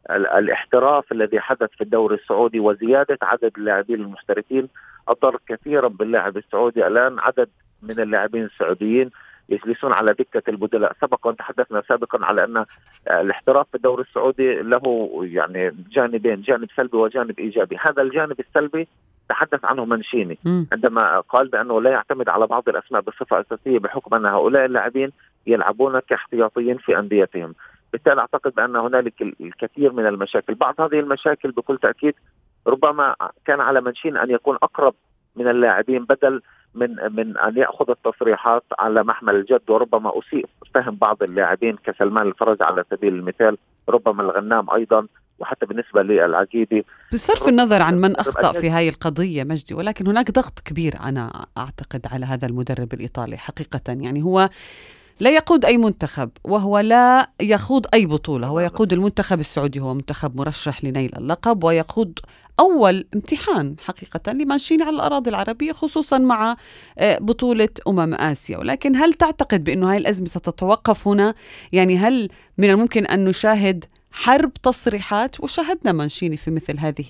الاحتراف 0.09 1.11
الذي 1.11 1.39
حدث 1.39 1.69
في 1.77 1.81
الدوري 1.81 2.15
السعودي 2.15 2.59
وزيادة 2.59 3.17
عدد 3.21 3.51
اللاعبين 3.57 4.01
المحترفين 4.01 4.69
اضر 5.07 5.37
كثيرا 5.47 5.87
باللاعب 5.87 6.37
السعودي. 6.37 6.87
الآن 6.87 7.19
عدد 7.19 7.49
من 7.83 7.99
اللاعبين 7.99 8.43
السعوديين 8.43 9.09
يجلسون 9.49 9.93
على 9.93 10.13
دكة 10.13 10.49
البدلاء. 10.49 10.93
سبق 11.01 11.33
تحدثنا 11.39 11.81
سابقا 11.87 12.25
على 12.25 12.43
أن 12.43 12.65
الاحتراف 13.07 13.67
في 13.69 13.75
الدوري 13.75 14.03
السعودي 14.03 14.55
له 14.55 15.09
يعني 15.23 15.75
جانبين 15.91 16.41
جانب 16.41 16.67
سلبي 16.75 16.97
وجانب 16.97 17.39
إيجابي. 17.39 17.77
هذا 17.81 18.01
الجانب 18.01 18.39
السلبي 18.39 18.87
تحدث 19.29 19.65
عنه 19.65 19.85
منشيني. 19.85 20.37
عندما 20.71 21.19
قال 21.19 21.47
بأنه 21.47 21.81
لا 21.81 21.89
يعتمد 21.89 22.29
على 22.29 22.47
بعض 22.47 22.69
الأسماء 22.69 23.01
بصفه 23.01 23.39
اساسيه 23.39 23.79
بحكم 23.79 24.15
أن 24.15 24.25
هؤلاء 24.25 24.65
اللاعبين 24.65 25.11
يلعبون 25.47 25.99
كاحتياطيين 25.99 26.77
في 26.77 26.99
أنديتهم. 26.99 27.55
بالتالي 27.93 28.21
أعتقد 28.21 28.55
بأن 28.55 28.75
هنالك 28.75 29.21
الكثير 29.21 29.93
من 29.93 30.07
المشاكل. 30.07 30.55
بعض 30.55 30.81
هذه 30.81 30.99
المشاكل 30.99 31.51
بكل 31.51 31.77
تأكيد 31.77 32.13
ربما 32.67 33.15
كان 33.45 33.59
على 33.59 33.81
منشين 33.81 34.17
أن 34.17 34.29
يكون 34.29 34.57
أقرب 34.63 34.93
من 35.35 35.47
اللاعبين 35.47 36.05
بدل 36.05 36.41
من 36.75 36.95
من 37.15 37.37
أن 37.37 37.57
يأخذ 37.57 37.89
التصريحات 37.89 38.63
على 38.79 39.03
محمل 39.03 39.35
الجد 39.35 39.69
وربما 39.69 40.11
أسيء 40.19 40.45
فهم 40.73 40.95
بعض 40.95 41.23
اللاعبين 41.23 41.75
كسلمان 41.85 42.27
الفرج 42.27 42.57
على 42.61 42.83
سبيل 42.91 43.13
المثال 43.13 43.57
ربما 43.89 44.23
الغنام 44.23 44.69
أيضا 44.69 45.07
وحتى 45.39 45.65
بالنسبة 45.65 46.01
للعقيدي. 46.01 46.85
بصرف 47.13 47.47
النظر 47.47 47.81
عن 47.81 48.01
من 48.01 48.15
أخطأ 48.15 48.51
في 48.51 48.69
هذه 48.69 48.89
القضية 48.89 49.43
مجدي 49.43 49.73
ولكن 49.73 50.07
هناك 50.07 50.31
ضغط 50.31 50.59
كبير 50.59 50.93
أنا 51.03 51.45
أعتقد 51.57 52.01
على 52.11 52.25
هذا 52.25 52.47
المدرب 52.47 52.93
الإيطالي 52.93 53.37
حقيقة 53.37 53.81
يعني 53.87 54.23
هو 54.23 54.49
لا 55.19 55.29
يقود 55.29 55.65
أي 55.65 55.77
منتخب 55.77 56.29
وهو 56.43 56.79
لا 56.79 57.29
يخوض 57.41 57.85
أي 57.93 58.05
بطولة 58.05 58.47
هو 58.47 58.59
يقود 58.59 58.93
المنتخب 58.93 59.39
السعودي 59.39 59.79
هو 59.79 59.93
منتخب 59.93 60.37
مرشح 60.37 60.83
لنيل 60.83 61.11
اللقب 61.17 61.63
ويخوض 61.63 62.19
أول 62.59 63.05
امتحان 63.13 63.75
حقيقي 63.79 64.31
لمانشيني 64.33 64.83
على 64.83 64.95
الأراضي 64.95 65.29
العربية 65.29 65.71
خصوصا 65.71 66.17
مع 66.17 66.55
آه، 66.97 67.17
بطولة 67.17 67.69
أمم 67.87 68.13
آسيا. 68.13 68.57
ولكن 68.57 68.95
هل 68.95 69.13
تعتقد 69.13 69.63
بأنه 69.63 69.91
هاي 69.91 69.97
الأزمة 69.97 70.27
ستتوقف 70.27 71.07
هنا؟ 71.07 71.33
يعني 71.71 71.97
هل 71.97 72.29
من 72.57 72.69
الممكن 72.69 73.05
أن 73.05 73.25
نشاهد 73.25 73.85
حرب 74.11 74.53
تصريحات 74.53 75.39
وشاهدنا 75.39 75.91
مانشيني 75.91 76.37
في 76.37 76.51
مثل 76.51 76.79
هذه 76.79 77.05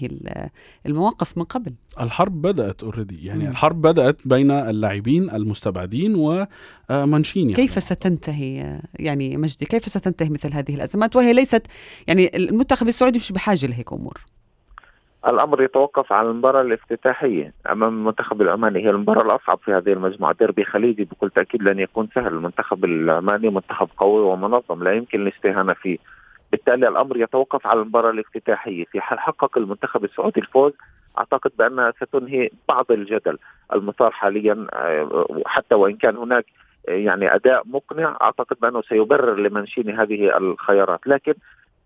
المواقف 0.85 1.37
من 1.37 1.43
قبل. 1.43 1.73
الحرب 2.01 2.41
بدأت 2.41 2.83
already 2.83 3.25
يعني 3.25 3.43
مم. 3.43 3.49
الحرب 3.49 3.81
بدأت 3.81 4.27
بين 4.27 4.51
اللاعبين 4.51 5.29
المستبعدين 5.29 6.15
ومانشيني 6.89 7.53
كيف 7.53 7.69
يعني. 7.69 7.81
ستنتهي؟ 7.81 8.79
يعني 8.99 9.37
مجدي 9.37 9.65
كيف 9.65 9.85
ستنتهي 9.85 10.29
مثل 10.29 10.53
هذه 10.53 10.75
الأزمات؟ 10.75 11.15
وهي 11.15 11.33
ليست 11.33 11.67
يعني 12.07 12.37
المنتخب 12.37 12.87
السعودي 12.87 13.19
مش 13.19 13.31
بحاجة 13.31 13.67
لهيك 13.67 13.93
أمور. 13.93 14.17
الأمر 15.27 15.63
يتوقف 15.63 16.11
على 16.13 16.29
المباراة 16.29 16.61
الافتتاحية 16.61 17.53
أمام 17.71 17.93
المنتخب 17.93 18.41
العماني 18.41 18.79
هي 18.85 18.89
المباراة 18.89 19.21
الأصعب 19.21 19.59
في 19.65 19.71
هذه 19.71 19.93
المجموعة. 19.93 20.35
ديربي 20.39 20.65
خليجي 20.65 21.03
بكل 21.03 21.29
تأكيد 21.29 21.61
لن 21.61 21.79
يكون 21.79 22.09
سهل. 22.15 22.27
المنتخب 22.27 22.85
العماني 22.85 23.49
منتخب 23.49 23.87
قوي 23.97 24.21
ومنظم. 24.21 24.83
لا 24.83 24.93
يمكن 24.93 25.21
الاستهانة 25.21 25.73
فيه. 25.73 25.97
بالتالي 26.51 26.87
الأمر 26.87 27.17
يتوقف 27.17 27.67
على 27.67 27.81
المباراة 27.81 28.11
الافتتاحية. 28.11 28.85
في 28.85 29.01
حال 29.01 29.19
حقق 29.19 29.57
المنتخب 29.57 30.03
السعودي 30.03 30.39
الفوز 30.39 30.73
أعتقد 31.17 31.51
بأنها 31.59 31.91
ستنهي 31.91 32.49
بعض 32.69 32.91
الجدل 32.91 33.37
المثار 33.73 34.11
حاليا 34.11 34.67
آه، 34.73 35.27
حتى 35.45 35.75
وإن 35.75 35.95
كان 35.95 36.17
هناك 36.17 36.45
آه، 36.89 36.91
يعني 36.91 37.35
أداء 37.35 37.63
مقنع 37.65 38.17
أعتقد 38.21 38.57
بأنه 38.61 38.81
سيبرر 38.81 39.35
لمنشيني 39.35 39.93
هذه 39.93 40.37
الخيارات. 40.37 41.07
لكن 41.07 41.33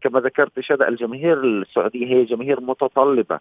كما 0.01 0.19
ذكرت 0.19 0.59
شذا 0.59 0.87
الجماهير 0.87 1.43
السعودية 1.43 2.07
هي 2.07 2.23
جماهير 2.23 2.61
متطلبة. 2.61 3.39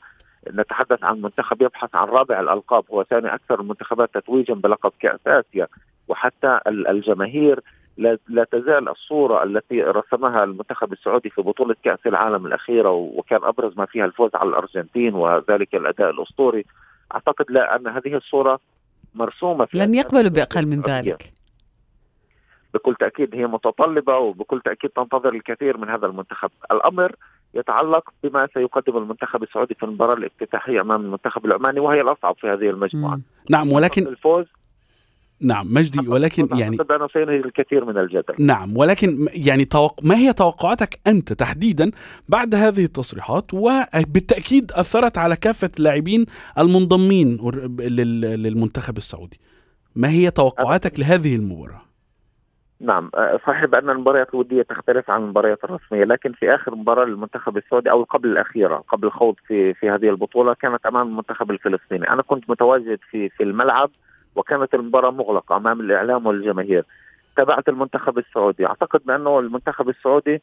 نتحدث 0.52 1.05
عن 1.05 1.21
منتخب 1.23 1.62
يبحث 1.62 1.95
عن 1.95 2.09
رابع 2.09 2.41
الألقاب 2.41 2.85
هو 2.91 3.02
ثاني 3.02 3.35
أكثر 3.35 3.61
المنتخبات 3.61 4.14
تتويجا 4.14 4.55
بلقب 4.55 4.93
كأس 5.00 5.21
آسيا. 5.26 5.67
وحتى 6.09 6.61
الجماهير 6.67 7.61
لا, 7.96 8.44
تزال 8.52 8.88
الصورة 8.88 9.44
التي 9.44 9.82
رسمها 9.82 10.44
المنتخب 10.44 10.92
السعودي 10.92 11.30
في 11.30 11.42
بطولة 11.42 11.76
كأس 11.84 11.99
العالم 12.06 12.46
الأخيرة 12.46 12.90
وكان 12.90 13.44
أبرز 13.44 13.76
ما 13.76 13.87
فيها 13.87 14.04
الفوز 14.04 14.30
على 14.34 14.49
الأرجنتين 14.49 15.14
وذلك 15.14 15.75
الأداء 15.75 16.11
الأسطوري. 16.11 16.64
أعتقد 17.14 17.50
لا 17.50 17.76
أن 17.76 17.87
هذه 17.87 18.16
الصورة 18.16 18.61
مرسومة 19.14 19.64
في 19.64 19.78
لن 19.78 19.94
يقبلوا 19.94 20.30
بأقل 20.30 20.66
من 20.66 20.80
ذلك. 20.80 21.30
بكل 22.75 22.94
تأكيد 22.94 23.34
هي 23.34 23.46
متطلبة 23.46 24.18
وبكل 24.18 24.61
تأكيد 24.61 24.90
تنتظر 24.90 25.34
الكثير 25.34 25.76
من 25.76 25.88
هذا 25.88 26.06
المنتخب. 26.06 26.50
الأمر 26.72 27.16
يتعلق 27.54 28.11
بما 28.22 28.49
سيقدم 28.54 28.96
المنتخب 28.96 29.42
السعودي 29.42 29.75
في 29.75 29.82
المباراة 29.82 30.14
الافتتاحية 30.14 30.80
أمام 30.80 31.00
المنتخب 31.00 31.46
العماني 31.46 31.81
وهي 31.81 32.00
الأصعب 32.00 32.37
في 32.40 32.46
هذه 32.48 32.70
المجموعة. 32.70 33.20
نعم 33.50 33.72
ولكن 33.72 34.07
الفوز 34.07 34.46
نعم 35.42 35.74
مجدي 35.74 36.09
ولكن 36.09 36.48
يعني 36.57 36.76
أنا 36.90 37.09
سينهي 37.12 37.37
الكثير 37.37 37.85
من 37.85 37.98
الجدل. 37.98 38.35
نعم 38.38 38.76
ولكن 38.76 39.28
يعني 39.35 39.64
توق... 39.64 40.05
ما 40.05 40.16
هي 40.16 40.33
توقعاتك 40.33 40.98
أنت 41.07 41.33
تحديدا 41.33 41.90
بعد 42.28 42.55
هذه 42.55 42.85
التصريحات؟ 42.85 43.55
وبالتأكيد 43.55 44.72
أثرت 44.72 45.18
على 45.18 45.37
كافة 45.37 45.70
اللاعبين 45.78 46.26
المنضمين 46.59 47.38
لل... 47.81 48.20
للمنتخب 48.20 48.96
السعودي. 48.96 49.40
ما 49.96 50.09
هي 50.09 50.31
توقعاتك 50.31 51.00
لهذه 51.00 51.37
المباراة؟ 51.37 51.83
نعم 52.81 53.11
صحيح 53.46 53.64
بأن 53.64 53.90
المباريات 53.90 54.35
الودية 54.35 54.62
تختلف 54.62 55.11
عن 55.11 55.22
المباريات 55.22 55.64
الرسمية 55.64 56.05
لكن 56.05 56.33
في 56.33 56.55
آخر 56.55 56.74
مباراة 56.74 57.05
للمنتخب 57.05 57.57
السعودي 57.57 57.90
أو 57.90 58.02
قبل 58.02 58.28
الأخيرة 58.28 58.76
قبل 58.88 59.07
الخوض 59.07 59.35
في 59.46 59.74
في 59.74 59.90
هذه 59.90 60.09
البطولة 60.09 60.55
كانت 60.55 60.87
أمام 60.87 61.09
المنتخب 61.09 61.50
الفلسطيني. 61.50 62.09
أنا 62.11 62.22
كنت 62.22 62.50
متواجد 62.50 62.98
في 63.11 63.28
في 63.28 63.42
الملعب 63.42 63.90
وكانت 64.37 64.75
المباراة 64.75 65.11
مغلقة 65.11 65.57
أمام 65.57 65.81
الإعلام 65.81 66.27
والجماهير. 66.27 66.85
تابعت 67.37 67.68
المنتخب 67.68 68.18
السعودي. 68.18 68.66
أعتقد 68.66 69.01
بأنه 69.05 69.38
المنتخب 69.38 69.88
السعودي 69.88 70.42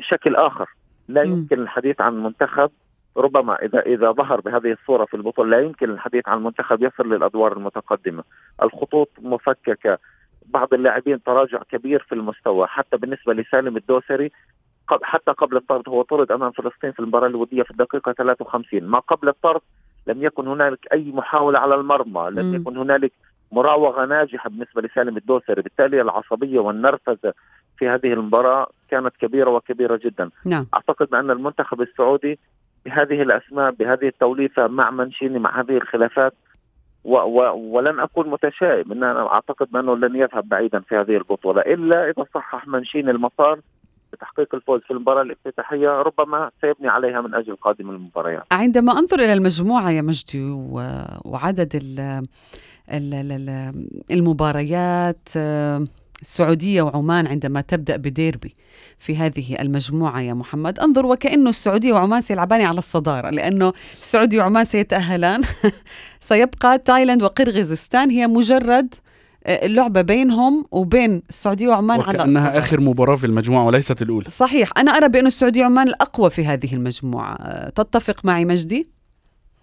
شكل 0.00 0.36
آخر. 0.36 0.68
لا 1.08 1.22
يمكن 1.22 1.60
الحديث 1.60 2.00
عن 2.00 2.22
منتخب 2.22 2.70
ربما 3.16 3.54
إذا 3.54 3.80
إذا 3.80 4.10
ظهر 4.10 4.40
بهذه 4.40 4.72
الصورة 4.72 5.04
في 5.04 5.14
البطولة 5.14 5.50
لا 5.50 5.62
يمكن 5.62 5.90
الحديث 5.90 6.28
عن 6.28 6.42
منتخب 6.42 6.82
يصل 6.82 7.14
للأدوار 7.14 7.52
المتقدمة. 7.52 8.24
الخطوط 8.62 9.10
مفككة. 9.18 9.98
بعض 10.46 10.74
اللاعبين 10.74 11.22
تراجع 11.22 11.58
كبير 11.58 12.06
في 12.08 12.14
المستوى 12.14 12.66
حتى 12.66 12.96
بالنسبة 12.96 13.34
لسالم 13.34 13.76
الدوسري 13.76 14.32
حتى 15.02 15.32
قبل 15.32 15.56
الطرد 15.56 15.88
هو 15.88 16.02
طرد 16.02 16.32
أمام 16.32 16.50
فلسطين 16.50 16.92
في 16.92 17.00
المباراة 17.00 17.26
الودية 17.26 17.62
في 17.62 17.70
الدقيقة 17.70 18.12
53 18.12 18.84
ما 18.84 18.98
قبل 18.98 19.28
الطرد 19.28 19.60
لم 20.06 20.22
يكن 20.22 20.48
هنالك 20.48 20.86
أي 20.92 21.12
محاولة 21.12 21.58
على 21.58 21.74
المرمى 21.74 22.30
لم 22.30 22.54
يكن 22.54 22.76
هنالك 22.76 23.12
مراوغة 23.52 24.04
ناجحة 24.04 24.50
بالنسبة 24.50 24.82
لسالم 24.82 25.16
الدوسري. 25.16 25.62
بالتالي 25.62 26.00
العصبية 26.00 26.58
والنرفزة 26.58 27.32
في 27.78 27.88
هذه 27.88 28.12
المباراة 28.12 28.66
كانت 28.90 29.16
كبيرة 29.20 29.50
وكبيرة 29.50 30.00
جدا. 30.04 30.30
نعم. 30.46 30.66
أعتقد 30.74 31.10
بأن 31.10 31.30
المنتخب 31.30 31.80
السعودي 31.80 32.38
بهذه 32.84 33.22
الأسماء 33.22 33.70
بهذه 33.70 34.08
التوليفة 34.08 34.66
مع 34.66 34.90
منشيني 34.90 35.38
مع 35.38 35.60
هذه 35.60 35.76
الخلافات 35.76 36.32
و 37.04 37.16
و 37.16 37.56
ولن 37.56 38.00
أكون 38.00 38.30
متشائم. 38.30 38.92
إن 38.92 39.04
أنا 39.04 39.32
أعتقد 39.32 39.66
بأنه 39.70 39.96
لن 39.96 40.16
يذهب 40.16 40.48
بعيدا 40.48 40.80
في 40.80 40.96
هذه 40.96 41.16
البطولة. 41.16 41.60
إلا 41.60 42.10
إذا 42.10 42.26
صحح 42.34 42.66
منشيني 42.68 43.10
المسار 43.10 43.60
بتحقيق 44.16 44.54
الفوز 44.54 44.80
في 44.80 44.90
المباراة 44.90 45.22
الافتتاحية 45.22 45.88
ربما 45.88 46.50
سيبني 46.60 46.88
عليها 46.88 47.20
من 47.20 47.34
أجل 47.34 47.56
قادم 47.56 47.90
المباريات. 47.90 48.44
عندما 48.52 48.92
أنظر 48.92 49.18
إلى 49.18 49.32
المجموعة 49.32 49.90
يا 49.90 50.02
مجدي 50.02 50.50
وعدد 51.24 51.82
المباريات 54.10 55.28
السعودية 56.22 56.82
وعمان 56.82 57.26
عندما 57.26 57.60
تبدأ 57.60 57.96
بديربي 57.96 58.54
في 58.98 59.16
هذه 59.16 59.60
المجموعة 59.60 60.20
يا 60.20 60.34
محمد 60.34 60.78
أنظر 60.78 61.06
وكأنه 61.06 61.50
السعودية 61.50 61.92
وعمان 61.92 62.20
سيلعبان 62.20 62.60
على 62.60 62.78
الصدارة 62.78 63.30
لأنه 63.30 63.72
السعودية 64.00 64.38
وعمان 64.38 64.64
سيتأهلان. 64.64 65.42
سيبقى 66.20 66.78
تايلاند 66.78 67.22
وقرغيزستان 67.22 68.10
هي 68.10 68.26
مجرد 68.26 68.94
اللعبة 69.48 70.02
بينهم 70.02 70.64
وبين 70.72 71.22
السعودية 71.28 71.68
وعمان 71.68 72.00
على 72.00 72.18
وكأنها 72.18 72.58
آخر 72.58 72.80
مباراة 72.80 73.14
في 73.14 73.26
المجموعة 73.26 73.66
وليست 73.66 74.02
الأولى. 74.02 74.24
صحيح. 74.28 74.68
أنا 74.78 74.90
أرى 74.90 75.08
بأن 75.08 75.26
السعودية 75.26 75.62
وعمان 75.62 75.88
الأقوى 75.88 76.30
في 76.30 76.44
هذه 76.44 76.74
المجموعة. 76.74 77.68
تتفق 77.68 78.24
معي 78.24 78.44
مجدي؟ 78.44 78.86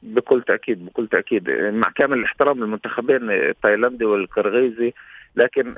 بكل 0.04 0.44
تأكيد 0.48 0.86
بكل 0.86 1.08
تأكيد. 1.08 1.50
مع 1.74 1.92
كامل 1.96 2.18
الاحترام 2.18 2.60
للمنتخبين 2.60 3.32
التايلاندي 3.32 4.06
والقرغيزي 4.06 4.94
لكن 5.36 5.74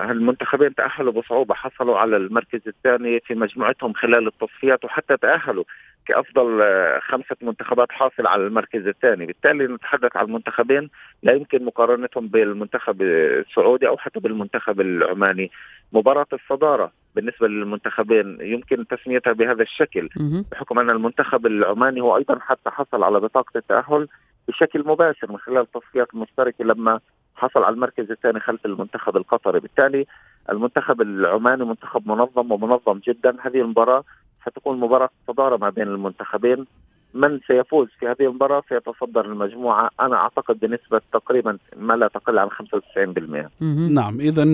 المنتخبين 0.00 0.74
تأهلوا 0.74 1.12
بصعوبة 1.12 1.54
حصلوا 1.54 1.98
على 1.98 2.16
المركز 2.16 2.60
الثاني 2.66 3.20
في 3.20 3.34
مجموعتهم 3.34 3.92
خلال 3.92 4.26
التصفيات 4.26 4.84
وحتى 4.84 5.16
تأهلوا 5.16 5.64
كأفضل 6.08 6.62
آه، 6.62 6.98
خمسة 6.98 7.36
منتخبات 7.42 7.92
حاصل 7.92 8.26
على 8.26 8.46
المركز 8.46 8.86
الثاني، 8.86 9.26
بالتالي 9.26 9.66
نتحدث 9.66 10.16
عن 10.16 10.24
المنتخبين 10.24 10.90
لا 11.22 11.32
يمكن 11.32 11.64
مقارنتهم 11.64 12.28
بالمنتخب 12.28 13.02
السعودي 13.02 13.88
أو 13.88 13.96
حتى 13.96 14.20
بالمنتخب 14.20 14.80
العماني. 14.80 15.50
مباراة 15.92 16.26
الصدارة 16.32 16.92
بالنسبة 17.14 17.48
للمنتخبين 17.48 18.38
يمكن 18.40 18.86
تسميتها 18.86 19.32
بهذا 19.32 19.62
الشكل 19.62 20.08
بحكم 20.52 20.78
أن 20.78 20.90
المنتخب 20.90 21.46
العماني 21.46 22.00
هو 22.00 22.16
أيضا 22.16 22.38
حتى 22.38 22.70
حصل 22.70 23.02
على 23.02 23.20
بطاقة 23.20 23.58
التأهل 23.58 24.08
بشكل 24.48 24.84
مباشر 24.86 25.32
من 25.32 25.38
خلال 25.38 25.58
التصفيات 25.58 26.14
المشتركه 26.14 26.64
لما 26.64 27.00
حصل 27.36 27.62
على 27.62 27.74
المركز 27.74 28.10
الثاني 28.10 28.40
خلف 28.40 28.66
المنتخب 28.66 29.16
القطري. 29.16 29.60
بالتالي 29.60 30.06
المنتخب 30.50 31.00
العماني 31.00 31.64
منتخب 31.64 32.08
منظم 32.08 32.52
ومنظم 32.52 33.00
جدا. 33.08 33.36
هذه 33.42 33.60
المباراة 33.60 34.04
ستكون 34.46 34.80
مباراة 34.80 35.10
صدارة 35.28 35.56
ما 35.56 35.70
بين 35.70 35.88
المنتخبين. 35.88 36.66
من 37.14 37.40
سيفوز 37.46 37.88
في 38.00 38.06
هذه 38.06 38.26
المباراة 38.26 38.62
سيتصدر 38.68 39.24
المجموعة. 39.24 39.90
أنا 40.00 40.16
أعتقد 40.16 40.60
بنسبة 40.60 41.00
تقريبا 41.12 41.58
ما 41.76 41.94
لا 41.94 42.08
تقل 42.08 42.38
عن 42.38 42.48
95% 42.48 43.50
مهم. 43.60 43.92
نعم 43.94 44.20
اذا 44.20 44.44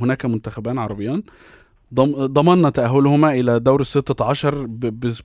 هناك 0.00 0.26
منتخبان 0.26 0.78
عربيان 0.78 1.22
ضمننا 1.94 2.70
تأهلهما 2.70 3.32
إلى 3.32 3.60
دور 3.60 3.80
الستة 3.80 4.24
عشر 4.24 4.66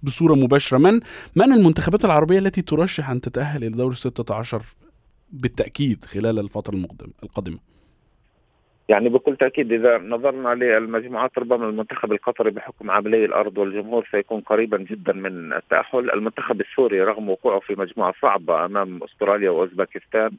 بصورة 0.04 0.34
مباشرة. 0.34 0.78
من 0.78 0.93
من 1.36 1.54
المنتخبات 1.54 2.06
العربية 2.06 2.39
التي 2.39 2.62
ترشح 2.62 3.10
أن 3.10 3.21
تتأهل 3.21 3.63
إلى 3.63 3.78
دور 3.78 3.91
الستة 3.91 4.36
عشر 4.36 4.62
بالتأكيد 5.34 6.06
خلال 6.06 6.39
الفترة 6.39 6.75
القادمة؟ 7.23 7.58
يعني 8.89 9.10
بكل 9.10 9.36
تأكيد 9.38 9.71
إذا 9.71 9.97
نظرنا 9.97 10.49
للمجموعات 10.56 11.38
ربما 11.38 11.69
المنتخب 11.69 12.12
القطري 12.12 12.51
بحكم 12.51 12.91
عملي 12.91 13.25
الأرض 13.25 13.58
والجمهور 13.58 14.08
سيكون 14.12 14.41
قريبا 14.41 14.78
جدا 14.78 15.13
من 15.13 15.54
التأهل. 15.54 16.12
المنتخب 16.13 16.62
السوري 16.62 17.01
رغم 17.01 17.30
وقوعه 17.30 17.60
في 17.60 17.75
مجموعة 17.78 18.13
صعبة 18.21 18.65
أمام 18.65 19.04
أستراليا 19.04 19.49
وأوزبكستان 19.49 20.32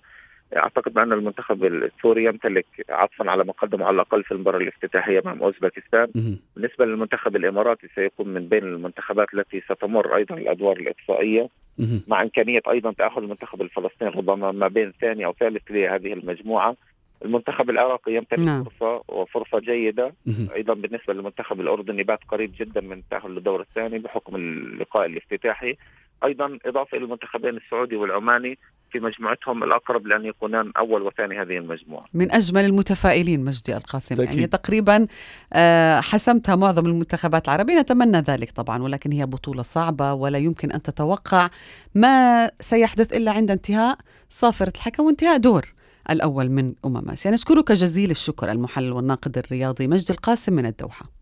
أعتقد 0.57 0.95
بأن 0.95 1.13
المنتخب 1.13 1.65
السوري 1.65 2.25
يمتلك 2.25 2.67
عطفا 2.89 3.31
على 3.31 3.45
ما 3.45 3.53
قدمه 3.53 3.87
على 3.87 3.95
الأقل 3.95 4.25
في 4.25 4.33
المباراة 4.33 4.59
الافتتاحية 4.59 5.21
أمام 5.21 5.43
أوزبكستان 5.43 6.09
مهم. 6.15 6.39
بالنسبة 6.57 6.85
للمنتخب 6.85 7.37
الإماراتي 7.37 7.89
سيكون 7.95 8.29
من 8.29 8.49
بين 8.49 8.65
المنتخبات 8.65 9.35
التي 9.35 9.61
ستمر 9.61 10.17
أيضا 10.17 10.35
الأدوار 10.35 10.77
الإقصائية 10.77 11.49
مهم. 11.79 12.03
مع 12.09 12.23
إمكانية 12.23 12.61
أيضا 12.71 12.93
تأهل 12.93 13.19
المنتخب 13.19 13.63
الفلسطيني 13.63 14.11
ربما 14.11 14.53
ما 14.53 14.69
بين 14.69 14.93
ثاني 15.01 15.25
أو 15.27 15.33
ثالث 15.33 15.63
لهذه 15.71 16.13
المجموعة 16.13 16.77
المنتخب 17.25 17.71
العراقي 17.71 18.15
يمتلك 18.15 18.47
نعم. 18.47 18.65
فرصة 18.65 19.03
وفرصة 19.09 19.59
جيدة 19.59 20.13
مهم. 20.27 20.49
أيضا 20.55 20.75
بالنسبة 20.75 21.15
للمنتخب 21.15 21.61
الأردني 21.61 22.03
بات 22.03 22.19
قريب 22.29 22.53
جدا 22.59 22.81
من 22.81 22.93
التاهل 22.99 23.31
للدور 23.31 23.61
الثاني 23.61 23.99
بحكم 23.99 24.37
اللقاء 24.37 25.07
الافتتاحي 25.07 25.77
أيضا 26.25 26.59
إضافة 26.67 26.97
إلى 26.97 27.05
المنتخبين 27.05 27.57
السعودي 27.57 27.97
والعماني 27.97 28.59
في 28.99 29.05
مجموعتهم 29.05 29.65
الأقرب 29.65 30.07
لأن 30.07 30.25
يكونان 30.25 30.73
أول 30.79 31.03
وثاني 31.03 31.43
هذه 31.43 31.59
المجموعة. 31.59 32.07
من 32.15 32.33
أجمل 32.33 32.65
المتفائلين 32.65 33.45
مجدي 33.45 33.77
القاسم. 33.77 34.23
يعني 34.23 34.47
تقريبا 34.47 35.07
آه، 35.53 36.01
حسمتها 36.01 36.57
معظم 36.57 36.87
المنتخبات 36.87 37.49
العربية 37.49 37.81
نتمنى 37.81 38.19
ذلك 38.19 38.51
طبعا 38.51 38.83
ولكن 38.83 39.13
هي 39.13 39.27
بطولة 39.27 39.63
صعبة 39.63 40.13
ولا 40.13 40.39
يمكن 40.39 40.73
أن 40.73 40.83
تتوقع 40.83 41.51
ما 41.95 42.51
سيحدث 42.61 43.13
إلا 43.13 43.33
عند 43.33 43.51
انتهاء 43.51 43.99
صافرة 44.29 44.73
الحكم 44.77 45.05
وانتهاء 45.05 45.37
دور 45.37 45.67
الأول 46.11 46.49
من 46.51 46.75
أمم 46.85 47.09
آسيا. 47.11 47.31
نشكرك 47.31 47.73
جزيل 47.73 48.11
الشكر 48.11 48.51
المحلل 48.51 48.93
والناقد 48.93 49.39
الرياضي 49.39 49.87
مجدي 49.87 50.13
القاسم 50.13 50.53
من 50.53 50.67
الدوحة. 50.67 51.16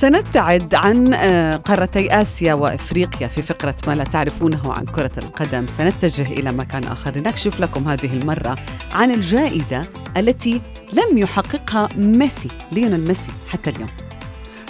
سنبتعد 0.00 0.74
عن 0.74 1.14
آه، 1.14 1.56
قارتي 1.56 2.20
آسيا 2.20 2.54
وإفريقيا 2.54 3.28
في 3.28 3.42
فقرة 3.42 3.74
ما 3.86 3.92
لا 3.92 4.04
تعرفونه 4.04 4.72
عن 4.72 4.84
كرة 4.84 5.10
القدم. 5.18 5.66
سنتجه 5.66 6.22
إلى 6.22 6.52
مكان 6.52 6.84
آخر 6.84 7.16
لنكشف 7.16 7.60
لكم 7.60 7.88
هذه 7.88 8.12
المرة 8.12 8.56
عن 8.92 9.10
الجائزة 9.10 9.82
التي 10.16 10.60
لم 10.92 11.18
يحققها 11.18 11.88
ميسي 11.96 12.48
ليونيل 12.72 13.08
ميسي 13.08 13.30
حتى 13.48 13.70
اليوم. 13.70 14.09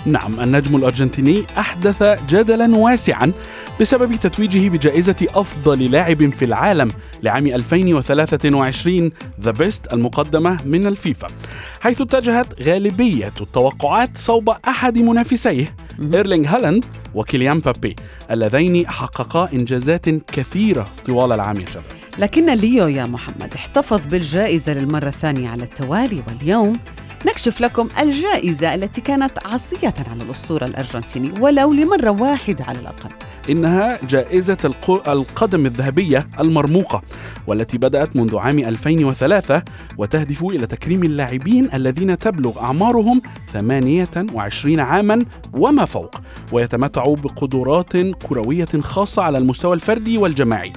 نعم 0.07 0.41
النجم 0.41 0.77
الأرجنتيني 0.77 1.45
أحدث 1.59 2.03
جدلا 2.29 2.77
واسعا 2.79 3.33
بسبب 3.81 4.15
تتويجه 4.15 4.69
بجائزة 4.69 5.27
أفضل 5.35 5.91
لاعب 5.91 6.31
في 6.31 6.45
العالم 6.45 6.89
لعام 7.23 7.47
2023 7.47 9.11
The 9.40 9.51
Best 9.51 9.93
المقدمة 9.93 10.59
من 10.65 10.87
الفيفا 10.87 11.27
حيث 11.81 12.01
اتجهت 12.01 12.63
غالبية 12.63 13.33
التوقعات 13.41 14.19
صوب 14.19 14.49
أحد 14.69 14.99
منافسيه 14.99 15.75
إيرلينغ 16.15 16.49
هالاند 16.49 16.85
وكيليان 17.15 17.61
مبابي 17.61 17.97
اللذين 18.31 18.89
حققا 18.89 19.49
إنجازات 19.53 20.09
كثيرة 20.09 20.89
طوال 21.07 21.33
العام 21.33 21.57
يا 21.61 21.67
شباب. 21.67 21.85
لكن 22.19 22.55
ليو 22.55 22.89
يا 22.89 23.05
محمد 23.05 23.55
احتفظ 23.55 24.01
بالجائزة 24.07 24.73
للمرة 24.73 25.09
الثانية 25.09 25.49
على 25.49 25.63
التوالي 25.63 26.23
واليوم 26.29 26.77
نكشف 27.27 27.61
لكم 27.61 27.89
الجائزة 28.01 28.75
التي 28.75 29.01
كانت 29.01 29.47
عصية 29.47 29.95
على 30.11 30.23
الأسطورة 30.23 30.65
الأرجنتيني 30.65 31.33
ولو 31.41 31.73
لمرة 31.73 32.11
واحدة 32.11 32.65
على 32.65 32.79
الأقل. 32.79 33.11
إنها 33.51 33.99
جائزة 34.07 34.57
الق- 34.65 35.09
القدم 35.09 35.67
الذهبية 35.67 36.27
المرموقة 36.41 37.03
والتي 37.47 37.79
بدأت 37.79 38.17
منذ 38.17 38.37
عام 38.37 38.59
2003 38.59 39.63
وتهدف 39.99 40.45
إلى 40.45 40.67
تكريم 40.67 41.03
اللاعبين 41.03 41.69
الذين 41.75 42.19
تبلغ 42.19 42.61
أعمارهم 42.61 43.23
28 43.53 44.81
عاما 44.81 45.19
وما 45.53 45.85
فوق 45.85 46.15
ويتمتعوا 46.53 47.17
بقدرات 47.17 47.97
كروية 47.97 48.69
خاصة 48.81 49.23
على 49.23 49.39
المستوى 49.39 49.75
الفردي 49.75 50.19
والجماعي. 50.19 50.73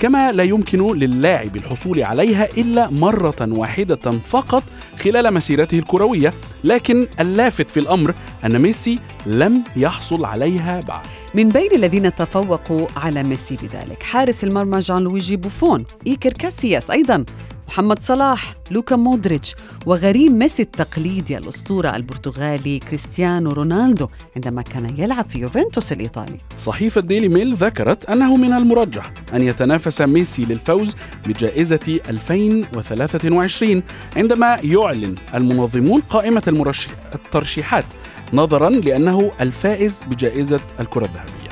كما 0.00 0.32
لا 0.32 0.42
يمكن 0.42 0.92
للاعب 0.96 1.56
الحصول 1.56 2.04
عليها 2.04 2.48
إلا 2.58 2.90
مرة 2.90 3.36
واحدة 3.40 4.10
فقط 4.10 4.62
خلال 5.00 5.34
مسيرته 5.34 5.78
الكروية. 5.78 6.32
لكن 6.64 7.08
اللافت 7.20 7.70
في 7.70 7.80
الأمر 7.80 8.14
أن 8.44 8.58
ميسي 8.58 8.98
لم 9.26 9.64
يحصل 9.76 10.24
عليها 10.24 10.80
بعد. 10.88 11.06
من 11.34 11.48
بين 11.48 11.72
الذين 11.72 12.14
تفوقوا 12.14 12.86
على 12.96 13.22
ميسي 13.22 13.56
بذلك 13.62 14.02
حارس 14.02 14.44
المرمى 14.44 14.78
جان 14.78 14.98
لويجي 14.98 15.36
بوفون 15.36 15.84
إيكر 16.06 16.32
كاسياس 16.32 16.90
أيضا 16.90 17.24
محمد 17.68 18.02
صلاح 18.02 18.54
لوكا 18.70 18.96
مودريتش 18.96 19.54
وغريم 19.86 20.38
ميسي 20.38 20.62
التقليدي 20.62 21.38
الأسطورة 21.38 21.96
البرتغالي 21.96 22.78
كريستيانو 22.78 23.52
رونالدو 23.52 24.08
عندما 24.36 24.62
كان 24.62 24.94
يلعب 24.98 25.28
في 25.28 25.38
يوفنتوس 25.38 25.92
الإيطالي. 25.92 26.38
صحيفة 26.58 27.00
ديلي 27.00 27.28
ميل 27.28 27.54
ذكرت 27.54 28.04
أنه 28.04 28.36
من 28.36 28.52
المرجح 28.52 29.12
أن 29.34 29.42
يتنافس 29.42 30.00
ميسي 30.00 30.44
للفوز 30.44 30.94
بجائزة 31.26 32.00
2023 32.08 33.82
عندما 34.16 34.58
يعلن 34.62 35.14
المنظمون 35.34 36.00
قائمة 36.00 36.42
المرشح 36.48 36.90
الترشيحات 37.14 37.84
نظرا 38.32 38.70
لأنه 38.70 39.32
الفائز 39.40 40.00
بجائزة 40.10 40.60
الكرة 40.80 41.04
الذهبية. 41.04 41.45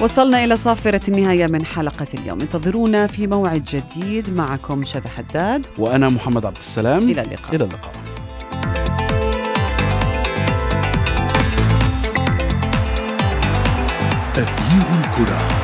وصلنا 0.00 0.44
إلى 0.44 0.56
صافرة 0.56 1.00
النهاية 1.08 1.46
من 1.50 1.64
حلقة 1.66 2.06
اليوم. 2.14 2.40
انتظرونا 2.40 3.06
في 3.06 3.26
موعد 3.26 3.64
جديد 3.64 4.34
معكم 4.34 4.84
شذى 4.84 5.08
حداد. 5.08 5.66
وأنا 5.78 6.08
محمد 6.08 6.46
عبد 6.46 6.56
السلام. 6.56 6.98
إلى 6.98 7.22
اللقاء. 7.22 7.54
إلى 7.54 7.64
اللقاء. 7.64 7.92
تغيير 14.34 14.86
الكرة. 15.00 15.59